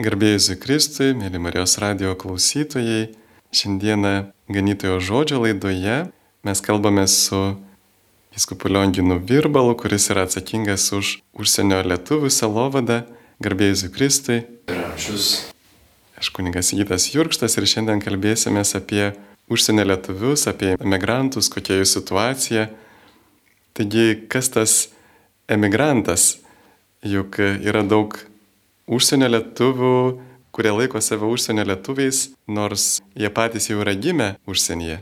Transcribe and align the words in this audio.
Garbėjus 0.00 0.46
Kristui, 0.56 1.10
mėly 1.12 1.36
Marijos 1.36 1.74
radio 1.76 2.14
klausytojai, 2.16 3.10
šiandieną 3.52 4.32
ganytojo 4.48 5.02
žodžio 5.04 5.42
laidoje 5.42 5.96
mes 6.48 6.62
kalbame 6.64 7.04
su 7.04 7.58
Viskupu 8.32 8.70
Lionginu 8.72 9.18
Virbalu, 9.20 9.74
kuris 9.76 10.08
yra 10.08 10.24
atsakingas 10.24 10.86
už 10.96 11.18
užsienio 11.36 11.82
lietuvių 11.84 12.32
salovadą. 12.32 13.02
Garbėjus 13.44 13.84
Kristui. 13.92 14.40
Ir 14.72 14.80
ačiūs. 14.94 15.28
Aš 16.16 16.32
kuningas 16.32 16.72
Gytas 16.72 17.10
Jurkštas 17.12 17.58
ir 17.60 17.68
šiandien 17.68 18.00
kalbėsime 18.00 18.64
apie 18.64 19.12
užsienio 19.52 19.84
lietuvius, 19.92 20.48
apie 20.48 20.72
emigrantus, 20.80 21.52
kokia 21.52 21.82
jų 21.82 21.92
situacija. 21.92 22.68
Taigi, 23.76 24.24
kas 24.24 24.48
tas 24.56 24.80
emigrantas? 25.52 26.38
Juk 27.04 27.42
yra 27.42 27.84
daug 27.84 28.16
užsienio 28.86 29.30
lietuvių, 29.36 29.94
kurie 30.52 30.74
laiko 30.74 31.00
save 31.00 31.28
užsienio 31.28 31.64
lietuviais, 31.68 32.28
nors 32.48 33.00
jie 33.16 33.30
patys 33.32 33.70
jau 33.70 33.80
yra 33.84 33.94
gimę 33.96 34.34
užsienyje. 34.48 35.00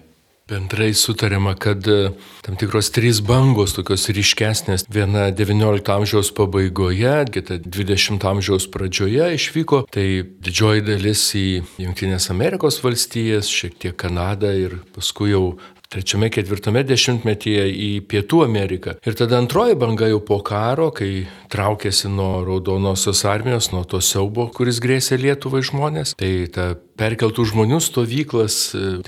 Bendrai 0.50 0.94
sutariama, 0.94 1.54
kad 1.54 1.86
e, 1.86 2.10
tam 2.42 2.56
tikros 2.58 2.88
trys 2.90 3.20
bangos, 3.22 3.70
tokios 3.76 4.08
ryškesnės, 4.10 4.82
viena 4.90 5.28
XIX 5.30 5.92
amžiaus 5.94 6.32
pabaigoje, 6.34 7.12
kita 7.36 7.60
XX 7.62 8.18
amžiaus 8.32 8.66
pradžioje 8.74 9.28
išvyko, 9.36 9.84
tai 9.94 10.24
didžioji 10.42 10.82
dalis 10.88 11.22
į 11.38 11.44
Junktinės 11.84 12.26
Amerikos 12.34 12.80
valstijas, 12.82 13.46
šiek 13.46 13.78
tiek 13.78 13.94
Kanadą 13.94 14.50
ir 14.58 14.80
paskui 14.96 15.30
jau 15.30 15.44
trečiame, 15.90 16.30
ketvirtame 16.32 16.82
dešimtmetyje 16.86 17.64
į 17.70 17.90
Pietų 18.10 18.44
Ameriką. 18.46 18.96
Ir 19.06 19.16
tada 19.18 19.40
antroji 19.42 19.76
banga 19.78 20.08
jau 20.10 20.20
po 20.22 20.38
karo, 20.46 20.90
kai 20.94 21.26
traukėsi 21.50 22.10
nuo 22.12 22.44
Raudonosios 22.46 23.24
armijos, 23.28 23.72
nuo 23.74 23.82
to 23.88 24.02
siaubo, 24.04 24.48
kuris 24.54 24.78
grėsė 24.82 25.18
Lietuvai 25.20 25.64
žmonės. 25.66 26.14
Tai 26.20 26.30
ta 26.54 26.68
perkeltų 27.00 27.48
žmonių 27.52 27.82
stovyklas, 27.82 28.62
e, 28.78 29.00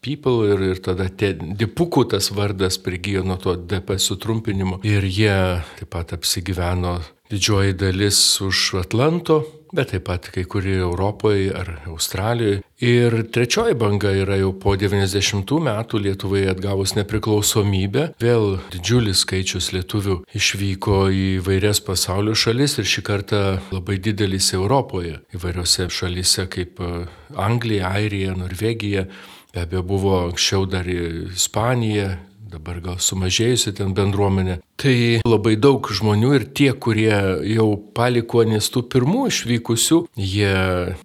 People 0.00 0.48
ir, 0.48 0.62
ir 0.64 0.78
tada 0.80 1.10
dipukų 1.12 2.06
tas 2.14 2.30
vardas 2.32 2.78
prigijo 2.80 3.20
nuo 3.20 3.36
to 3.36 3.52
DP 3.52 3.98
sutrumpinimo. 4.00 4.78
Ir 4.88 5.04
jie 5.04 5.34
taip 5.76 5.90
pat 5.92 6.14
apsigyveno 6.16 6.94
didžioji 7.28 7.76
dalis 7.76 8.40
už 8.40 8.80
Atlanto, 8.80 9.42
bet 9.72 9.92
taip 9.94 10.06
pat 10.08 10.28
kai 10.34 10.44
kurie 10.44 10.78
Europoje 10.80 11.50
ar 11.54 11.70
Australijoje. 11.90 12.62
Ir 12.80 13.12
trečioji 13.28 13.76
banga 13.76 14.12
yra 14.16 14.38
jau 14.40 14.54
po 14.56 14.72
90 14.80 15.52
metų 15.66 16.00
Lietuvai 16.00 16.46
atgavus 16.48 16.94
nepriklausomybę. 16.96 18.06
Vėl 18.22 18.56
didžiulis 18.72 19.20
skaičius 19.26 19.70
lietuvių 19.76 20.22
išvyko 20.36 21.02
į 21.12 21.26
vairias 21.44 21.82
pasaulio 21.84 22.32
šalis 22.32 22.78
ir 22.80 22.88
šį 22.88 23.04
kartą 23.04 23.42
labai 23.74 23.98
didelis 24.00 24.48
Europoje. 24.56 25.18
Įvairiose 25.36 25.90
šalise 25.92 26.48
kaip 26.50 26.80
e, 26.80 27.04
Anglija, 27.36 27.92
Airija, 28.00 28.32
Norvegija. 28.38 29.04
Be 29.52 29.64
abejo, 29.66 29.82
buvo 29.82 30.16
anksčiau 30.30 30.64
dar 30.70 30.86
Ispanija, 30.88 32.14
dabar 32.50 32.80
gal 32.82 32.98
sumažėjusi 33.02 33.72
ten 33.78 33.94
bendruomenė. 33.94 34.58
Tai 34.80 34.94
labai 35.26 35.54
daug 35.60 35.86
žmonių 35.86 36.32
ir 36.38 36.46
tie, 36.56 36.70
kurie 36.74 37.12
jau 37.52 37.68
palikuonės 37.96 38.70
tų 38.74 38.84
pirmų 38.90 39.26
išvykusių, 39.30 40.00
jie 40.18 40.54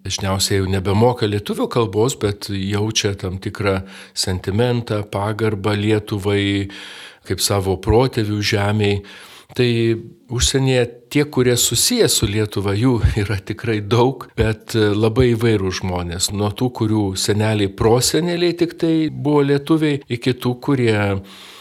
dažniausiai 0.06 0.60
jau 0.60 0.70
nebemoka 0.72 1.28
lietuvių 1.30 1.68
kalbos, 1.72 2.18
bet 2.18 2.50
jaučia 2.50 3.14
tam 3.20 3.38
tikrą 3.42 3.80
sentimentą, 4.16 5.04
pagarbą 5.12 5.76
Lietuvai 5.78 6.68
kaip 7.26 7.42
savo 7.42 7.76
protėvių 7.82 8.42
žemiai. 8.54 9.00
Tai 9.56 9.70
užsienyje 10.30 10.84
tie, 11.12 11.24
kurie 11.24 11.56
susiję 11.56 12.08
su 12.08 12.26
Lietuva, 12.26 12.74
jų 12.76 12.98
yra 13.22 13.38
tikrai 13.38 13.80
daug, 13.80 14.28
bet 14.38 14.74
labai 14.74 15.32
įvairių 15.34 15.72
žmonės. 15.80 16.30
Nuo 16.34 16.50
tų, 16.50 16.70
kurių 16.80 17.04
seneliai 17.20 17.70
proseneliai 17.72 18.56
tik 18.58 18.76
tai 18.80 18.94
buvo 19.10 19.44
lietuviai, 19.46 20.00
iki 20.08 20.34
tų, 20.34 20.56
kurie 20.62 20.96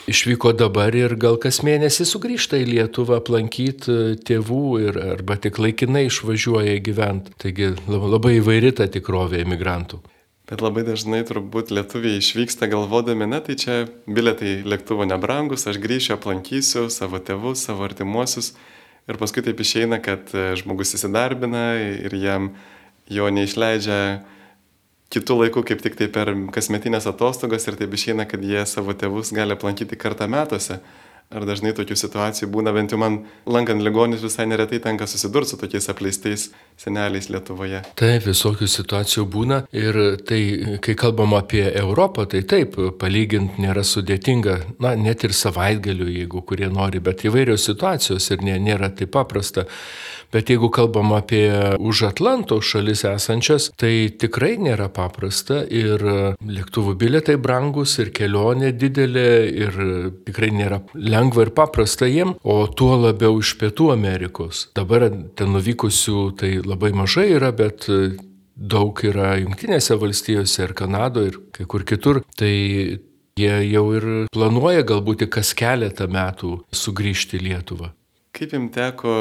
išvyko 0.09 0.53
dabar 0.57 0.95
ir 0.95 1.15
gal 1.21 1.37
kas 1.41 1.61
mėnesį 1.65 2.07
sugrįžta 2.09 2.59
į 2.61 2.67
Lietuvą 2.73 3.19
aplankyti 3.21 4.17
tėvų 4.25 4.65
ir 4.87 4.99
arba 5.15 5.37
tik 5.41 5.59
laikinai 5.61 6.05
išvažiuoja 6.09 6.77
gyventi. 6.85 7.33
Taigi 7.41 7.73
labai 7.89 8.37
įvairi 8.41 8.75
ta 8.77 8.89
tikrovė 8.91 9.45
imigrantų. 9.45 10.01
Bet 10.45 10.61
labai 10.61 10.83
dažnai 10.85 11.23
turbūt 11.25 11.71
lietuviai 11.73 12.19
išvyksta 12.21 12.67
galvodami, 12.69 13.25
na 13.25 13.39
tai 13.41 13.55
čia 13.57 13.87
biletai 14.05 14.59
lėktuvo 14.61 15.07
nebrangus, 15.09 15.65
aš 15.65 15.79
grįšiu, 15.81 16.19
aplankysiu 16.19 16.85
savo 16.93 17.17
tėvus, 17.17 17.63
savo 17.65 17.87
artimuosius. 17.87 18.51
Ir 19.09 19.17
paskui 19.17 19.41
taip 19.45 19.57
išeina, 19.61 19.97
kad 20.05 20.29
e, 20.37 20.51
žmogus 20.61 20.93
įsidarbina 20.97 21.63
ir 21.81 22.13
jam 22.21 22.51
jo 23.09 23.29
neišleidžia 23.33 23.97
kitų 25.13 25.39
laikų, 25.41 25.65
kaip 25.65 25.81
tik 25.81 25.97
tai 25.97 26.11
per 26.13 26.29
kasmetinės 26.53 27.09
atostogas 27.09 27.65
ir 27.65 27.77
taip 27.81 27.97
išeina, 27.97 28.27
kad 28.29 28.45
jie 28.45 28.61
savo 28.69 28.93
tėvus 28.93 29.33
gali 29.33 29.57
aplankyti 29.57 29.97
kartą 29.97 30.29
metuose. 30.29 30.77
Ar 31.33 31.41
dažnai 31.41 31.71
tokių 31.73 31.95
situacijų 31.97 32.47
būna, 32.53 32.69
bent 32.75 32.93
jau 32.93 32.99
man 33.01 33.15
lankant 33.49 33.81
ligonis 33.81 34.21
visai 34.21 34.45
neretai 34.45 34.77
tenka 34.83 35.07
susidurti 35.09 35.55
su 35.55 35.57
tokiais 35.57 35.89
apleistais 35.89 36.43
seneliais 36.77 37.31
Lietuvoje. 37.33 37.81
Taip, 37.97 38.27
visokių 38.27 38.67
situacijų 38.69 39.25
būna 39.33 39.57
ir 39.73 39.97
tai, 40.21 40.41
kai 40.85 40.93
kalbam 40.99 41.33
apie 41.33 41.63
Europą, 41.71 42.27
tai 42.29 42.43
taip, 42.45 42.77
palyginti 43.01 43.65
nėra 43.65 43.81
sudėtinga, 43.83 44.59
na, 44.85 44.93
net 44.99 45.25
ir 45.25 45.33
savaitgaliu, 45.33 46.11
jeigu 46.13 46.45
kurie 46.45 46.69
nori, 46.69 47.01
bet 47.01 47.25
įvairios 47.25 47.65
situacijos 47.71 48.29
ir 48.31 48.45
nėra 48.45 48.93
taip 48.93 49.15
paprasta. 49.17 49.65
Bet 50.35 50.49
jeigu 50.51 50.67
kalbam 50.67 51.13
apie 51.15 51.47
už 51.79 52.09
Atlanto 52.09 52.57
šalis 52.59 53.05
esančias, 53.07 53.69
tai 53.79 54.09
tikrai 54.19 54.57
nėra 54.59 54.89
paprasta 54.91 55.61
ir 55.63 56.01
lėktuvų 56.43 56.97
biletai 56.99 57.37
brangus 57.39 57.93
ir 58.03 58.11
kelionė 58.11 58.73
didelė 58.75 59.29
ir 59.47 59.77
tikrai 60.27 60.49
nėra 60.51 60.81
lengva 60.99 61.45
ir 61.45 61.53
paprasta 61.55 62.09
jiem, 62.11 62.33
o 62.43 62.57
tuo 62.67 62.97
labiau 62.99 63.39
iš 63.39 63.53
Pietų 63.61 63.93
Amerikos. 63.93 64.65
Dabar 64.75 65.07
ten 65.39 65.55
nuvykusių 65.55 66.25
tai 66.41 66.51
labai 66.59 66.91
mažai 66.91 67.29
yra, 67.37 67.53
bet 67.55 67.87
daug 68.55 68.99
yra 69.07 69.37
Junktinėse 69.39 69.95
valstijose 70.03 70.67
ir 70.67 70.75
Kanadoje 70.75 71.31
ir 71.31 71.39
kai 71.55 71.69
kur 71.71 71.87
kitur. 71.87 72.19
Tai 72.35 72.51
jie 73.39 73.55
jau 73.71 73.85
ir 73.95 74.11
planuoja 74.35 74.83
galbūt 74.83 75.29
kas 75.31 75.55
keletą 75.55 76.11
metų 76.11 76.57
sugrįžti 76.75 77.39
į 77.39 77.47
Lietuvą. 77.49 77.93
Kaip 78.35 78.51
jums 78.51 78.75
teko 78.75 79.15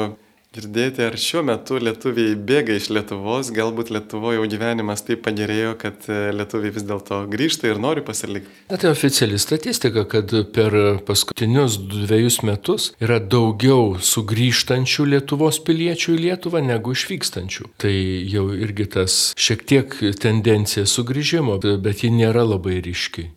girdėti, 0.55 1.03
ar 1.05 1.17
šiuo 1.19 1.43
metu 1.45 1.77
lietuviai 1.81 2.35
bėga 2.39 2.75
iš 2.79 2.87
Lietuvos, 2.95 3.51
galbūt 3.55 3.91
Lietuvoje 3.93 4.39
jau 4.39 4.47
gyvenimas 4.51 5.03
taip 5.05 5.23
pagerėjo, 5.25 5.75
kad 5.81 6.07
e, 6.07 6.31
lietuviai 6.35 6.73
vis 6.75 6.85
dėlto 6.87 7.21
grįžta 7.31 7.69
ir 7.69 7.81
nori 7.83 8.03
pasilikti. 8.05 8.51
Na 8.71 8.79
tai 8.81 8.91
oficiali 8.93 9.39
statistika, 9.41 10.05
kad 10.09 10.31
per 10.55 10.77
paskutinius 11.07 11.77
dviejus 11.91 12.41
metus 12.47 12.89
yra 13.03 13.19
daugiau 13.19 13.95
sugrįžtančių 13.99 15.07
Lietuvos 15.15 15.59
piliečių 15.67 16.15
į 16.15 16.21
Lietuvą 16.27 16.63
negu 16.65 16.95
išvykstančių. 16.95 17.71
Tai 17.81 17.95
jau 18.31 18.49
irgi 18.55 18.89
tas 18.97 19.19
šiek 19.39 19.65
tiek 19.67 19.97
tendencija 20.21 20.87
sugrįžimo, 20.89 21.59
bet 21.83 22.05
ji 22.05 22.13
nėra 22.15 22.45
labai 22.47 22.79
ryški. 22.85 23.29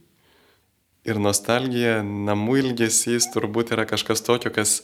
Ir 1.08 1.18
nostalgija, 1.22 2.02
namų 2.04 2.58
ilgesys 2.62 3.30
turbūt 3.32 3.72
yra 3.72 3.86
kažkas 3.88 4.20
tokio, 4.26 4.52
kas 4.52 4.82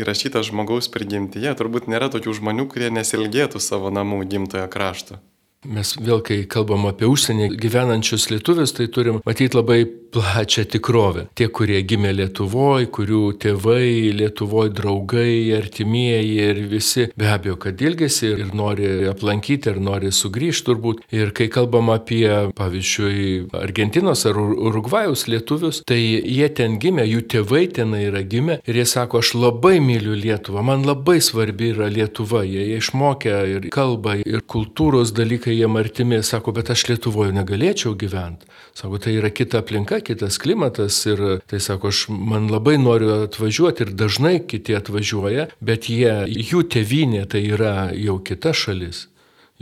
įrašytas 0.00 0.50
žmogaus 0.50 0.90
prigimtyje, 0.92 1.54
turbūt 1.58 1.88
nėra 1.92 2.10
tokių 2.12 2.36
žmonių, 2.40 2.68
kurie 2.72 2.90
nesilgėtų 2.92 3.62
savo 3.62 3.92
namų 3.94 4.24
gimtojo 4.28 4.68
krašto. 4.72 5.20
Mes 5.66 5.92
vėl, 5.98 6.20
kai 6.24 6.42
kalbam 6.50 6.86
apie 6.90 7.08
užsienį 7.10 7.50
gyvenančius 7.60 8.28
lietuvius, 8.30 8.74
tai 8.76 8.86
turim 8.92 9.20
matyti 9.26 9.58
labai 9.58 9.84
plačią 10.16 10.64
tikrovę. 10.64 11.26
Tie, 11.36 11.48
kurie 11.52 11.80
gimė 11.84 12.12
Lietuvoje, 12.16 12.88
kurių 12.94 13.22
tėvai 13.42 14.12
Lietuvoje, 14.16 14.72
draugai, 14.76 15.52
artimieji 15.56 16.36
ir 16.46 16.60
visi 16.70 17.08
be 17.18 17.28
abejo, 17.32 17.58
kad 17.60 17.82
ilgesi 17.82 18.30
ir 18.32 18.54
nori 18.56 19.08
aplankyti, 19.10 19.72
ir 19.72 19.80
nori 19.82 20.12
sugrįžti 20.14 20.66
turbūt. 20.66 21.02
Ir 21.14 21.32
kai 21.36 21.48
kalbam 21.52 21.90
apie, 21.92 22.24
pavyzdžiui, 22.56 23.50
Argentinos 23.60 24.24
ar 24.28 24.38
Urugvajaus 24.40 25.26
lietuvius, 25.30 25.82
tai 25.86 25.98
jie 26.00 26.48
ten 26.56 26.78
gimė, 26.82 27.04
jų 27.06 27.26
tėvai 27.34 27.64
ten 27.76 27.94
yra 27.98 28.22
gimę 28.24 28.60
ir 28.66 28.80
jie 28.80 28.86
sako, 28.88 29.20
aš 29.24 29.34
labai 29.36 29.76
myliu 29.84 30.16
Lietuvą, 30.16 30.64
man 30.66 30.86
labai 30.86 31.18
svarbi 31.24 31.72
yra 31.74 31.90
Lietuva, 31.92 32.44
jie, 32.46 32.64
jie 32.70 32.80
išmokė 32.80 33.36
ir 33.52 33.68
kalbą, 33.74 34.16
ir 34.24 34.44
kultūros 34.48 35.12
dalykai 35.16 35.55
jiem 35.56 35.76
artimi, 35.80 36.20
sako, 36.24 36.54
bet 36.56 36.70
aš 36.74 36.86
Lietuvoje 36.90 37.34
negalėčiau 37.36 37.94
gyventi. 37.98 38.48
Sako, 38.76 39.00
tai 39.02 39.16
yra 39.18 39.30
kita 39.34 39.62
aplinka, 39.64 40.00
kitas 40.04 40.38
klimatas 40.42 40.98
ir 41.08 41.22
tai 41.48 41.60
sako, 41.64 41.90
aš 41.94 42.06
man 42.12 42.50
labai 42.52 42.76
noriu 42.80 43.12
atvažiuoti 43.24 43.86
ir 43.86 43.92
dažnai 43.96 44.36
kiti 44.48 44.76
atvažiuoja, 44.76 45.48
bet 45.60 45.90
jie, 45.92 46.12
jų 46.28 46.64
tevinė 46.76 47.26
tai 47.32 47.44
yra 47.48 47.90
jau 47.96 48.18
kita 48.20 48.54
šalis, 48.56 49.06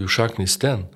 jų 0.01 0.11
šaknis 0.11 0.59
ten. 0.63 0.89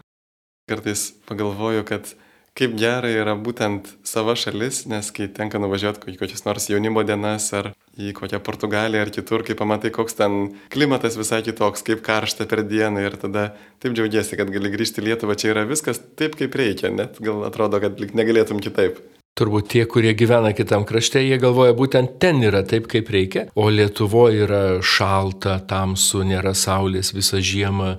Kartais 0.69 1.13
pagalvoju, 1.29 1.87
kad 1.89 2.13
kaip 2.59 2.75
gerai 2.79 3.13
yra 3.21 3.37
būtent 3.39 3.87
sava 4.07 4.35
šalis, 4.39 4.83
nes 4.91 5.13
kai 5.15 5.29
tenka 5.35 5.61
nuvažiuoti 5.63 6.17
kokias 6.19 6.45
nors 6.47 6.67
jaunimo 6.71 7.05
dienas 7.07 7.47
ar 7.55 7.71
į 7.99 8.13
kokią 8.19 8.41
Portugaliją 8.47 9.05
ar 9.07 9.13
kitur, 9.15 9.45
kai 9.47 9.57
pamatai, 9.59 9.93
koks 9.95 10.19
ten 10.19 10.39
klimatas 10.75 11.19
visai 11.19 11.41
kitoks, 11.47 11.85
kaip 11.87 12.03
karšta 12.07 12.49
per 12.51 12.65
dieną 12.67 13.05
ir 13.07 13.19
tada 13.21 13.51
taip 13.83 13.95
džiaugiesi, 13.95 14.39
kad 14.39 14.51
gali 14.55 14.75
grįžti 14.75 15.03
į 15.03 15.11
Lietuvą, 15.11 15.39
čia 15.39 15.53
yra 15.55 15.67
viskas 15.71 16.03
taip, 16.19 16.39
kaip 16.39 16.59
reikia, 16.59 16.91
net 16.95 17.23
gal 17.23 17.47
atrodo, 17.47 17.83
kad 17.83 17.99
negalėtum 17.99 18.63
kitaip. 18.63 19.03
Turbūt 19.39 19.69
tie, 19.71 19.85
kurie 19.87 20.11
gyvena 20.19 20.51
kitam 20.57 20.83
krašte, 20.89 21.21
jie 21.23 21.37
galvoja, 21.39 21.75
būtent 21.79 22.17
ten 22.23 22.41
yra 22.43 22.65
taip, 22.67 22.89
kaip 22.91 23.11
reikia, 23.15 23.45
o 23.55 23.69
Lietuvoje 23.71 24.43
yra 24.49 24.63
šalta, 24.83 25.61
tamsu, 25.71 26.25
nėra 26.27 26.57
saulės 26.59 27.13
visą 27.15 27.39
žiemą 27.39 27.93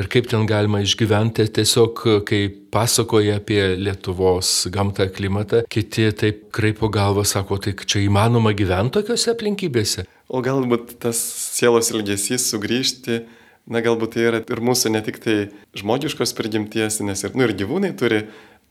ir 0.00 0.10
kaip 0.10 0.26
ten 0.32 0.48
galima 0.50 0.82
išgyventi, 0.82 1.46
tiesiog 1.60 2.04
kai 2.26 2.42
pasakoja 2.74 3.38
apie 3.38 3.60
Lietuvos 3.78 4.66
gamtą, 4.74 5.06
klimatą, 5.14 5.62
kiti 5.70 6.08
taip 6.10 6.48
kraipo 6.54 6.90
galvą, 6.90 7.22
sako, 7.22 7.60
tai 7.62 7.76
čia 7.78 8.02
įmanoma 8.08 8.50
gyventi 8.58 8.98
tokiuose 8.98 9.36
aplinkybėse. 9.36 10.08
O 10.30 10.42
galbūt 10.42 10.96
tas 11.02 11.18
sielos 11.54 11.94
ilgesys 11.94 12.50
sugrįžti 12.50 13.22
na 13.70 13.82
galbūt 13.84 14.16
tai 14.16 14.26
yra 14.26 14.40
ir 14.42 14.62
mūsų 14.64 14.90
ne 14.94 15.02
tik 15.04 15.20
tai 15.22 15.36
žmogiškos 15.78 16.34
prigimties, 16.38 17.00
nes 17.06 17.22
ir, 17.26 17.36
nu, 17.36 17.46
ir 17.46 17.54
gyvūnai 17.58 17.92
turi 17.98 18.24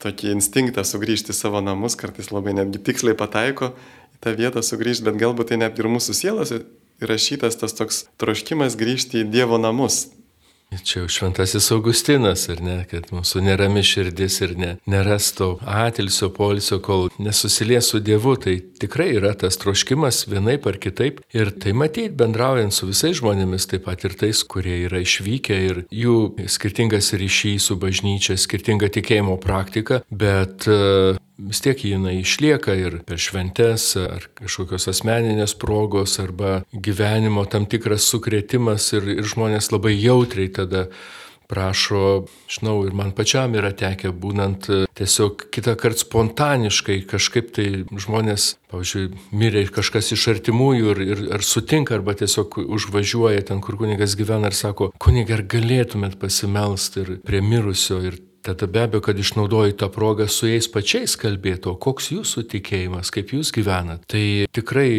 tokį 0.03 0.33
instinktą 0.35 0.85
sugrįžti 0.87 1.33
į 1.33 1.37
savo 1.37 1.61
namus, 1.63 1.97
kartais 1.99 2.31
labai 2.31 2.55
netgi 2.57 2.81
tiksliai 2.89 3.17
pataiko 3.19 3.73
į 4.15 4.21
tą 4.23 4.35
vietą 4.37 4.63
sugrįžti, 4.65 5.07
bet 5.09 5.19
galbūt 5.21 5.51
tai 5.51 5.59
net 5.63 5.79
ir 5.79 5.89
mūsų 5.91 6.15
sielos 6.15 6.53
įrašytas 7.03 7.59
tas 7.59 7.75
toks 7.75 8.05
troškimas 8.19 8.77
grįžti 8.79 9.23
į 9.23 9.29
Dievo 9.31 9.59
namus, 9.61 10.07
Čia 10.69 10.99
jau 11.01 11.07
šventasis 11.09 11.71
Augustinas, 11.73 12.43
ar 12.53 12.59
ne, 12.61 12.75
kad 12.89 13.07
mūsų 13.09 13.41
nerami 13.41 13.81
širdis 13.81 14.35
ir 14.45 14.51
ne, 14.59 14.69
neras 14.85 15.31
to 15.33 15.55
atilsio 15.65 16.29
polisio, 16.29 16.77
kol 16.85 17.07
nesusilies 17.17 17.89
su 17.89 18.01
Dievu, 18.05 18.35
tai 18.37 18.59
tikrai 18.81 19.07
yra 19.17 19.31
tas 19.33 19.57
troškimas 19.57 20.27
vienaip 20.29 20.67
ar 20.69 20.77
kitaip. 20.77 21.23
Ir 21.33 21.49
tai 21.57 21.73
matyti 21.73 22.13
bendraujant 22.19 22.75
su 22.75 22.89
visais 22.91 23.17
žmonėmis, 23.17 23.65
taip 23.71 23.87
pat 23.87 24.05
ir 24.05 24.13
tais, 24.19 24.43
kurie 24.45 24.83
yra 24.85 25.01
išvykę 25.01 25.57
ir 25.71 25.81
jų 25.89 26.19
skirtingas 26.45 27.15
ryšys 27.17 27.71
su 27.71 27.79
bažnyčia, 27.81 28.37
skirtinga 28.37 28.91
tikėjimo 28.93 29.39
praktika, 29.41 30.03
bet 30.13 30.69
vis 31.39 31.61
tiek 31.63 31.85
jinai 31.85 32.19
išlieka 32.19 32.75
ir 32.75 32.99
per 33.07 33.21
šventes, 33.21 33.93
ar 34.01 34.27
kažkokios 34.39 34.89
asmeninės 34.91 35.55
progos, 35.59 36.17
arba 36.21 36.59
gyvenimo 36.73 37.45
tam 37.49 37.69
tikras 37.69 38.07
sukretimas 38.11 38.91
ir, 38.97 39.07
ir 39.19 39.25
žmonės 39.27 39.71
labai 39.73 39.95
jautriai 39.95 40.51
tada 40.53 40.87
prašo, 41.49 42.27
žinau, 42.45 42.83
ir 42.85 42.93
man 42.93 43.09
pačiam 43.17 43.55
yra 43.57 43.71
tekę, 43.73 44.11
būnant 44.13 44.67
tiesiog 44.99 45.47
kitą 45.49 45.73
kartą 45.81 46.03
spontaniškai 46.03 46.99
kažkaip 47.09 47.49
tai 47.55 47.65
žmonės, 47.89 48.51
pavyzdžiui, 48.69 49.07
mirė 49.33 49.65
kažkas 49.73 50.11
iš 50.13 50.27
artimųjų 50.35 50.93
ir, 50.93 51.03
ir 51.07 51.25
ar 51.39 51.45
sutinka, 51.45 51.97
arba 51.97 52.13
tiesiog 52.19 52.59
užvažiuoja 52.67 53.47
ten, 53.49 53.63
kur 53.65 53.79
kunigas 53.81 54.13
gyvena 54.19 54.53
ir 54.53 54.59
sako, 54.59 54.91
kunigai, 55.01 55.39
ar 55.39 55.45
galėtumėt 55.49 56.19
pasimelsti 56.21 57.01
ir 57.01 57.15
prie 57.25 57.41
mirusio 57.41 57.97
ir 58.05 58.21
Tada 58.41 58.67
be 58.71 58.85
abejo, 58.85 59.01
kad 59.03 59.19
išnaudoji 59.19 59.75
tą 59.79 59.89
progą 59.91 60.29
su 60.31 60.47
jais 60.47 60.69
pačiais 60.71 61.17
kalbėti, 61.19 61.67
o 61.71 61.75
koks 61.75 62.11
jūsų 62.13 62.45
tikėjimas, 62.53 63.11
kaip 63.11 63.33
jūs 63.35 63.51
gyvenat. 63.55 64.05
Tai 64.07 64.25
tikrai, 64.55 64.89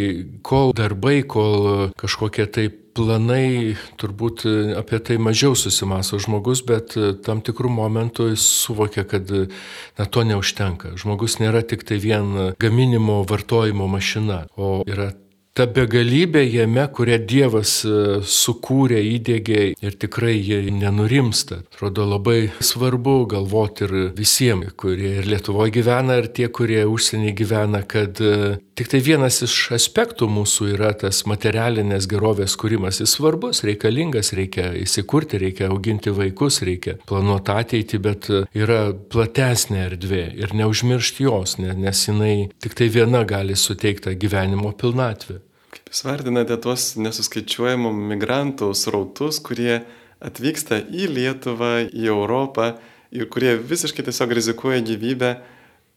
kol 0.45 0.75
darbai, 0.77 1.23
kol 1.25 1.89
kažkokie 2.01 2.47
tai 2.53 2.67
planai, 2.69 3.77
turbūt 4.01 4.45
apie 4.77 5.01
tai 5.07 5.17
mažiau 5.23 5.57
susimaso 5.57 6.19
žmogus, 6.21 6.61
bet 6.67 6.97
tam 7.25 7.41
tikrų 7.47 7.73
momentų 7.73 8.31
jis 8.33 8.45
suvokia, 8.67 9.07
kad 9.09 9.31
na, 9.31 10.05
to 10.05 10.27
neužtenka. 10.27 10.95
Žmogus 11.01 11.39
nėra 11.41 11.63
tik 11.65 11.87
tai 11.89 12.01
vien 12.03 12.55
gaminimo, 12.61 13.23
vartojimo 13.31 13.89
mašina, 13.89 14.45
o 14.59 14.81
yra 14.85 15.13
ta 15.57 15.67
begalybė 15.67 16.45
jame, 16.47 16.85
kurią 16.95 17.19
Dievas 17.29 17.73
e, 17.85 18.21
sukūrė, 18.23 19.01
įdėgė 19.17 19.63
ir 19.83 19.97
tikrai 20.01 20.37
jie 20.39 20.61
nenurimsta. 20.71 21.65
Atrodo 21.75 22.07
labai 22.07 22.53
svarbu 22.63 23.17
galvoti 23.31 23.87
ir 23.87 23.95
visiems, 24.17 24.75
kurie 24.81 25.17
ir 25.21 25.29
Lietuvoje 25.31 25.75
gyvena, 25.75 26.21
ir 26.23 26.31
tie, 26.37 26.47
kurie 26.55 26.85
užsienį 26.87 27.35
gyvena, 27.43 27.83
kad 27.83 28.23
e, 28.23 28.61
tik 28.79 28.93
tai 28.95 29.03
vienas 29.05 29.41
iš 29.47 29.57
aspektų 29.77 30.31
mūsų 30.31 30.71
yra 30.77 30.93
tas 31.03 31.25
materialinės 31.29 32.07
gerovės 32.11 32.55
kūrimas. 32.61 33.03
Jis 33.03 33.17
svarbus, 33.19 33.65
reikalingas, 33.67 34.33
reikia 34.39 34.71
įsikurti, 34.79 35.43
reikia 35.43 35.69
auginti 35.75 36.15
vaikus, 36.15 36.63
reikia 36.67 36.97
planuoti 37.11 37.57
ateitį, 37.59 38.03
bet 38.07 38.31
e, 38.31 38.45
yra 38.63 38.81
platesnė 38.95 39.83
erdvė 39.91 40.25
ir 40.41 40.57
neužmiršti 40.63 41.27
jos, 41.27 41.59
nes 41.61 42.07
jinai 42.07 42.35
tik 42.63 42.79
tai 42.79 42.91
viena 42.95 43.27
gali 43.27 43.59
suteikti 43.59 44.15
gyvenimo 44.21 44.73
pilnatvę. 44.79 45.43
Jūs 45.91 46.05
vardinate 46.07 46.57
tuos 46.63 46.95
nesuskaičiuojamų 46.99 47.91
migrantų 48.13 48.71
srautus, 48.79 49.39
kurie 49.43 49.83
atvyksta 50.23 50.81
į 50.83 51.09
Lietuvą, 51.15 51.87
į 51.91 52.11
Europą 52.13 52.75
ir 53.15 53.29
kurie 53.31 53.57
visiškai 53.59 54.05
tiesiog 54.07 54.35
rizikuoja 54.39 54.83
gyvybę. 54.87 55.33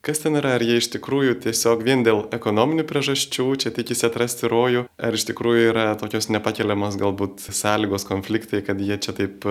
Kas 0.03 0.19
ten 0.19 0.35
yra, 0.35 0.57
ar 0.57 0.63
jie 0.65 0.81
iš 0.81 0.89
tikrųjų 0.97 1.37
tiesiog 1.45 1.83
vien 1.87 2.01
dėl 2.03 2.25
ekonominių 2.35 2.83
priežasčių 2.89 3.45
čia 3.63 3.71
tikisi 3.75 4.03
atrasti 4.09 4.49
rojų, 4.51 4.85
ar 4.99 5.15
iš 5.15 5.29
tikrųjų 5.29 5.69
yra 5.71 5.85
tokios 5.99 6.27
nepakeliamos 6.33 6.99
galbūt 6.99 7.45
sąlygos, 7.47 8.03
konfliktai, 8.09 8.59
kad 8.67 8.81
jie 8.83 8.97
čia 8.99 9.15
taip 9.15 9.47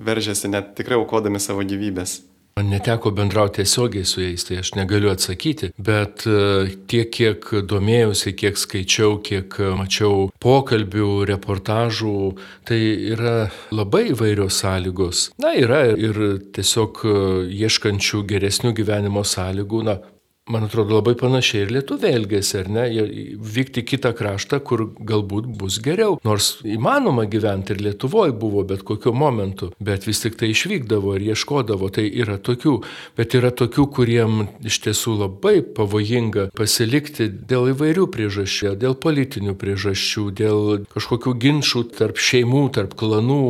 veržiasi 0.00 0.48
net 0.48 0.72
tikrai 0.78 0.96
aukodami 0.96 1.42
savo 1.44 1.66
gyvybės. 1.66 2.22
Man 2.56 2.68
neteko 2.68 3.10
bendrauti 3.16 3.62
tiesiogiai 3.62 4.04
su 4.04 4.20
jais, 4.20 4.44
tai 4.44 4.58
aš 4.60 4.74
negaliu 4.76 5.08
atsakyti, 5.12 5.70
bet 5.80 6.26
e, 6.28 6.74
tiek, 6.90 7.08
kiek 7.14 7.46
domėjausi, 7.68 8.34
kiek 8.36 8.60
skaičiau, 8.60 9.16
kiek 9.24 9.56
mačiau 9.78 10.26
pokalbių, 10.42 11.10
reportažų, 11.32 12.16
tai 12.68 12.80
yra 13.14 13.36
labai 13.72 14.10
įvairios 14.12 14.60
sąlygos. 14.60 15.30
Na, 15.40 15.54
yra 15.56 15.86
ir 15.96 16.20
tiesiog 16.52 17.04
e, 17.06 17.16
ieškančių 17.64 18.24
geresnių 18.34 18.74
gyvenimo 18.82 19.24
sąlygų, 19.24 19.84
na, 19.88 19.96
man 20.50 20.64
atrodo, 20.64 20.96
labai 20.96 21.14
panašiai 21.14 21.62
ir 21.62 21.72
lietuviai 21.76 22.16
elgėsi, 22.18 22.56
ar 22.58 22.68
ne, 22.74 22.84
vykti 23.54 23.84
kitą 23.86 24.10
kraštą, 24.18 24.58
kur 24.66 24.88
galbūt 24.98 25.46
bus 25.58 25.76
geriau. 25.82 26.16
Nors 26.26 26.56
įmanoma 26.66 27.28
gyventi 27.30 27.76
ir 27.76 27.82
Lietuvoje 27.86 28.34
buvo 28.34 28.64
bet 28.66 28.82
kokiu 28.86 29.12
momentu, 29.14 29.70
bet 29.78 30.06
vis 30.08 30.18
tik 30.24 30.34
tai 30.40 30.50
išvykdavo 30.50 31.14
ir 31.14 31.28
ieškodavo, 31.30 31.92
tai 31.94 32.08
yra 32.10 32.40
tokių, 32.42 32.74
bet 33.18 33.36
yra 33.38 33.52
tokių, 33.54 33.86
kuriem 33.94 34.40
iš 34.66 34.80
tiesų 34.88 35.14
labai 35.20 35.60
pavojinga 35.62 36.48
pasilikti 36.58 37.28
dėl 37.30 37.70
įvairių 37.76 38.08
priežasčių, 38.10 38.74
dėl 38.82 38.98
politinių 38.98 39.54
priežasčių, 39.62 40.26
dėl 40.42 40.60
kažkokių 40.90 41.36
ginčių 41.46 41.84
tarp 42.00 42.18
šeimų, 42.18 42.64
tarp 42.74 42.98
klanų, 42.98 43.40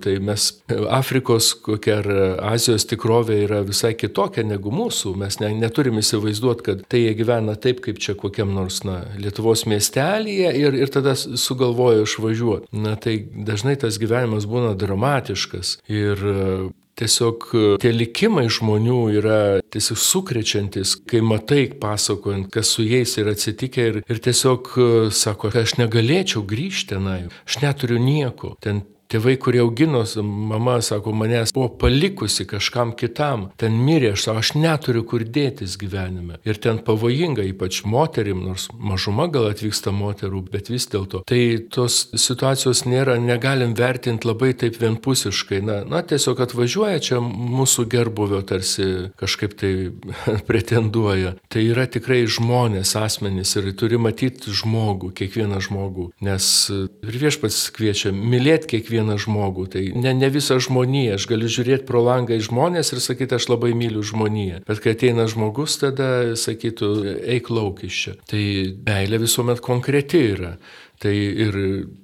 tai 0.00 0.16
mes 0.24 0.48
Afrikos 0.96 1.52
kokia 1.60 2.00
ar 2.00 2.10
Azijos 2.54 2.88
tikrovė 2.88 3.42
yra 3.44 3.62
visai 3.68 3.92
kitokia 3.98 4.46
negu 4.48 4.72
mūsų, 4.72 5.12
mes 5.20 5.40
ne, 5.42 5.52
neturim 5.60 6.00
įsivaizduoti, 6.00 6.37
įsivaizduoti, 6.38 6.64
kad 6.64 6.88
tai 6.88 7.02
jie 7.04 7.14
gyvena 7.14 7.56
taip, 7.56 7.80
kaip 7.82 7.98
čia 7.98 8.14
kokiam 8.14 8.54
nors, 8.54 8.82
na, 8.84 9.04
Lietuvos 9.18 9.66
miestelėje 9.66 10.52
ir, 10.56 10.74
ir 10.74 10.88
tada 10.88 11.14
sugalvoja 11.16 12.04
išvažiuoti. 12.04 12.68
Na, 12.72 12.96
tai 12.96 13.26
dažnai 13.28 13.76
tas 13.76 13.98
gyvenimas 13.98 14.46
būna 14.46 14.76
dramatiškas 14.78 15.78
ir 15.88 16.18
e, 16.18 16.68
tiesiog 16.98 17.48
e, 17.52 17.64
tie 17.82 17.92
likimai 17.92 18.48
žmonių 18.48 19.00
yra 19.18 19.40
tiesiog 19.70 19.98
sukrečiantis, 19.98 20.96
kai 21.08 21.20
matai, 21.20 21.68
pasakojant, 21.80 22.50
kas 22.52 22.74
su 22.74 22.86
jais 22.86 23.16
yra 23.18 23.34
atsitikę 23.36 23.88
ir, 23.90 24.02
ir 24.06 24.22
tiesiog 24.22 24.70
e, 24.76 24.90
sako, 25.10 25.52
aš 25.54 25.78
negalėčiau 25.80 26.44
grįžti 26.46 26.94
tenai, 26.94 27.26
aš 27.46 27.60
neturiu 27.64 27.98
nieko. 28.00 28.54
Ten 28.62 28.84
Tėvai, 29.08 29.38
kurie 29.40 29.62
augino, 29.62 30.02
mama, 30.20 30.74
sako, 30.84 31.14
manęs 31.16 31.54
buvo 31.56 31.70
palikusi 31.80 32.44
kažkam 32.44 32.90
kitam, 32.92 33.46
ten 33.56 33.78
mirė, 33.80 34.10
aš 34.12 34.26
sako, 34.26 34.40
aš 34.42 34.50
neturiu 34.60 35.00
kur 35.08 35.22
dėtis 35.24 35.78
gyvenime. 35.80 36.36
Ir 36.44 36.58
ten 36.60 36.82
pavojinga, 36.84 37.46
ypač 37.48 37.78
moterim, 37.88 38.42
nors 38.44 38.66
mažuma 38.76 39.24
gal 39.32 39.48
atvyksta 39.48 39.94
moterų, 39.96 40.42
bet 40.52 40.68
vis 40.68 40.84
dėlto. 40.92 41.22
Tai 41.24 41.40
tos 41.72 41.96
situacijos 42.20 42.84
nėra, 42.84 43.14
negalim 43.22 43.72
vertinti 43.78 44.28
labai 44.28 44.50
taip 44.60 44.76
vienpusiškai. 44.82 45.62
Na, 45.64 45.78
na 45.88 46.02
tiesiog 46.04 46.44
atvažiuoja 46.44 47.00
čia 47.08 47.22
mūsų 47.24 47.86
gerbuvio 47.88 48.42
tarsi 48.44 49.08
kažkaip 49.16 49.56
tai 49.56 49.72
pretenduoja. 50.50 51.32
Tai 51.48 51.64
yra 51.64 51.88
tikrai 51.88 52.26
žmonės, 52.28 52.92
asmenys 53.00 53.56
ir 53.56 53.72
turi 53.72 53.96
matyti 53.96 54.52
žmogų, 54.52 55.14
kiekvieną 55.16 55.64
žmogų. 55.64 56.10
Nes 56.28 56.52
ir 56.68 57.20
viešpats 57.24 57.70
kviečia 57.72 58.12
mylėti 58.12 58.74
kiekvieną 58.76 58.97
vieną 58.98 59.16
žmogų. 59.22 59.68
Tai 59.74 59.84
ne, 59.96 60.12
ne 60.18 60.30
visą 60.34 60.58
žmoniją. 60.62 61.16
Aš 61.18 61.28
galiu 61.30 61.50
žiūrėti 61.52 61.86
pro 61.88 62.02
langą 62.04 62.36
į 62.36 62.44
žmonės 62.50 62.92
ir 62.94 63.02
sakyti, 63.04 63.38
aš 63.38 63.48
labai 63.52 63.72
myliu 63.78 64.04
žmoniją. 64.06 64.62
Bet 64.68 64.82
kai 64.84 64.96
ateina 64.96 65.28
žmogus, 65.30 65.78
tada 65.80 66.36
sakytų, 66.38 66.92
eik 67.38 67.50
lauk 67.54 67.84
iš 67.88 68.02
čia. 68.04 68.18
Tai 68.28 68.42
meilė 68.88 69.22
visuomet 69.24 69.64
konkreti 69.64 70.22
yra. 70.34 70.56
Tai 70.98 71.14
ir 71.14 71.56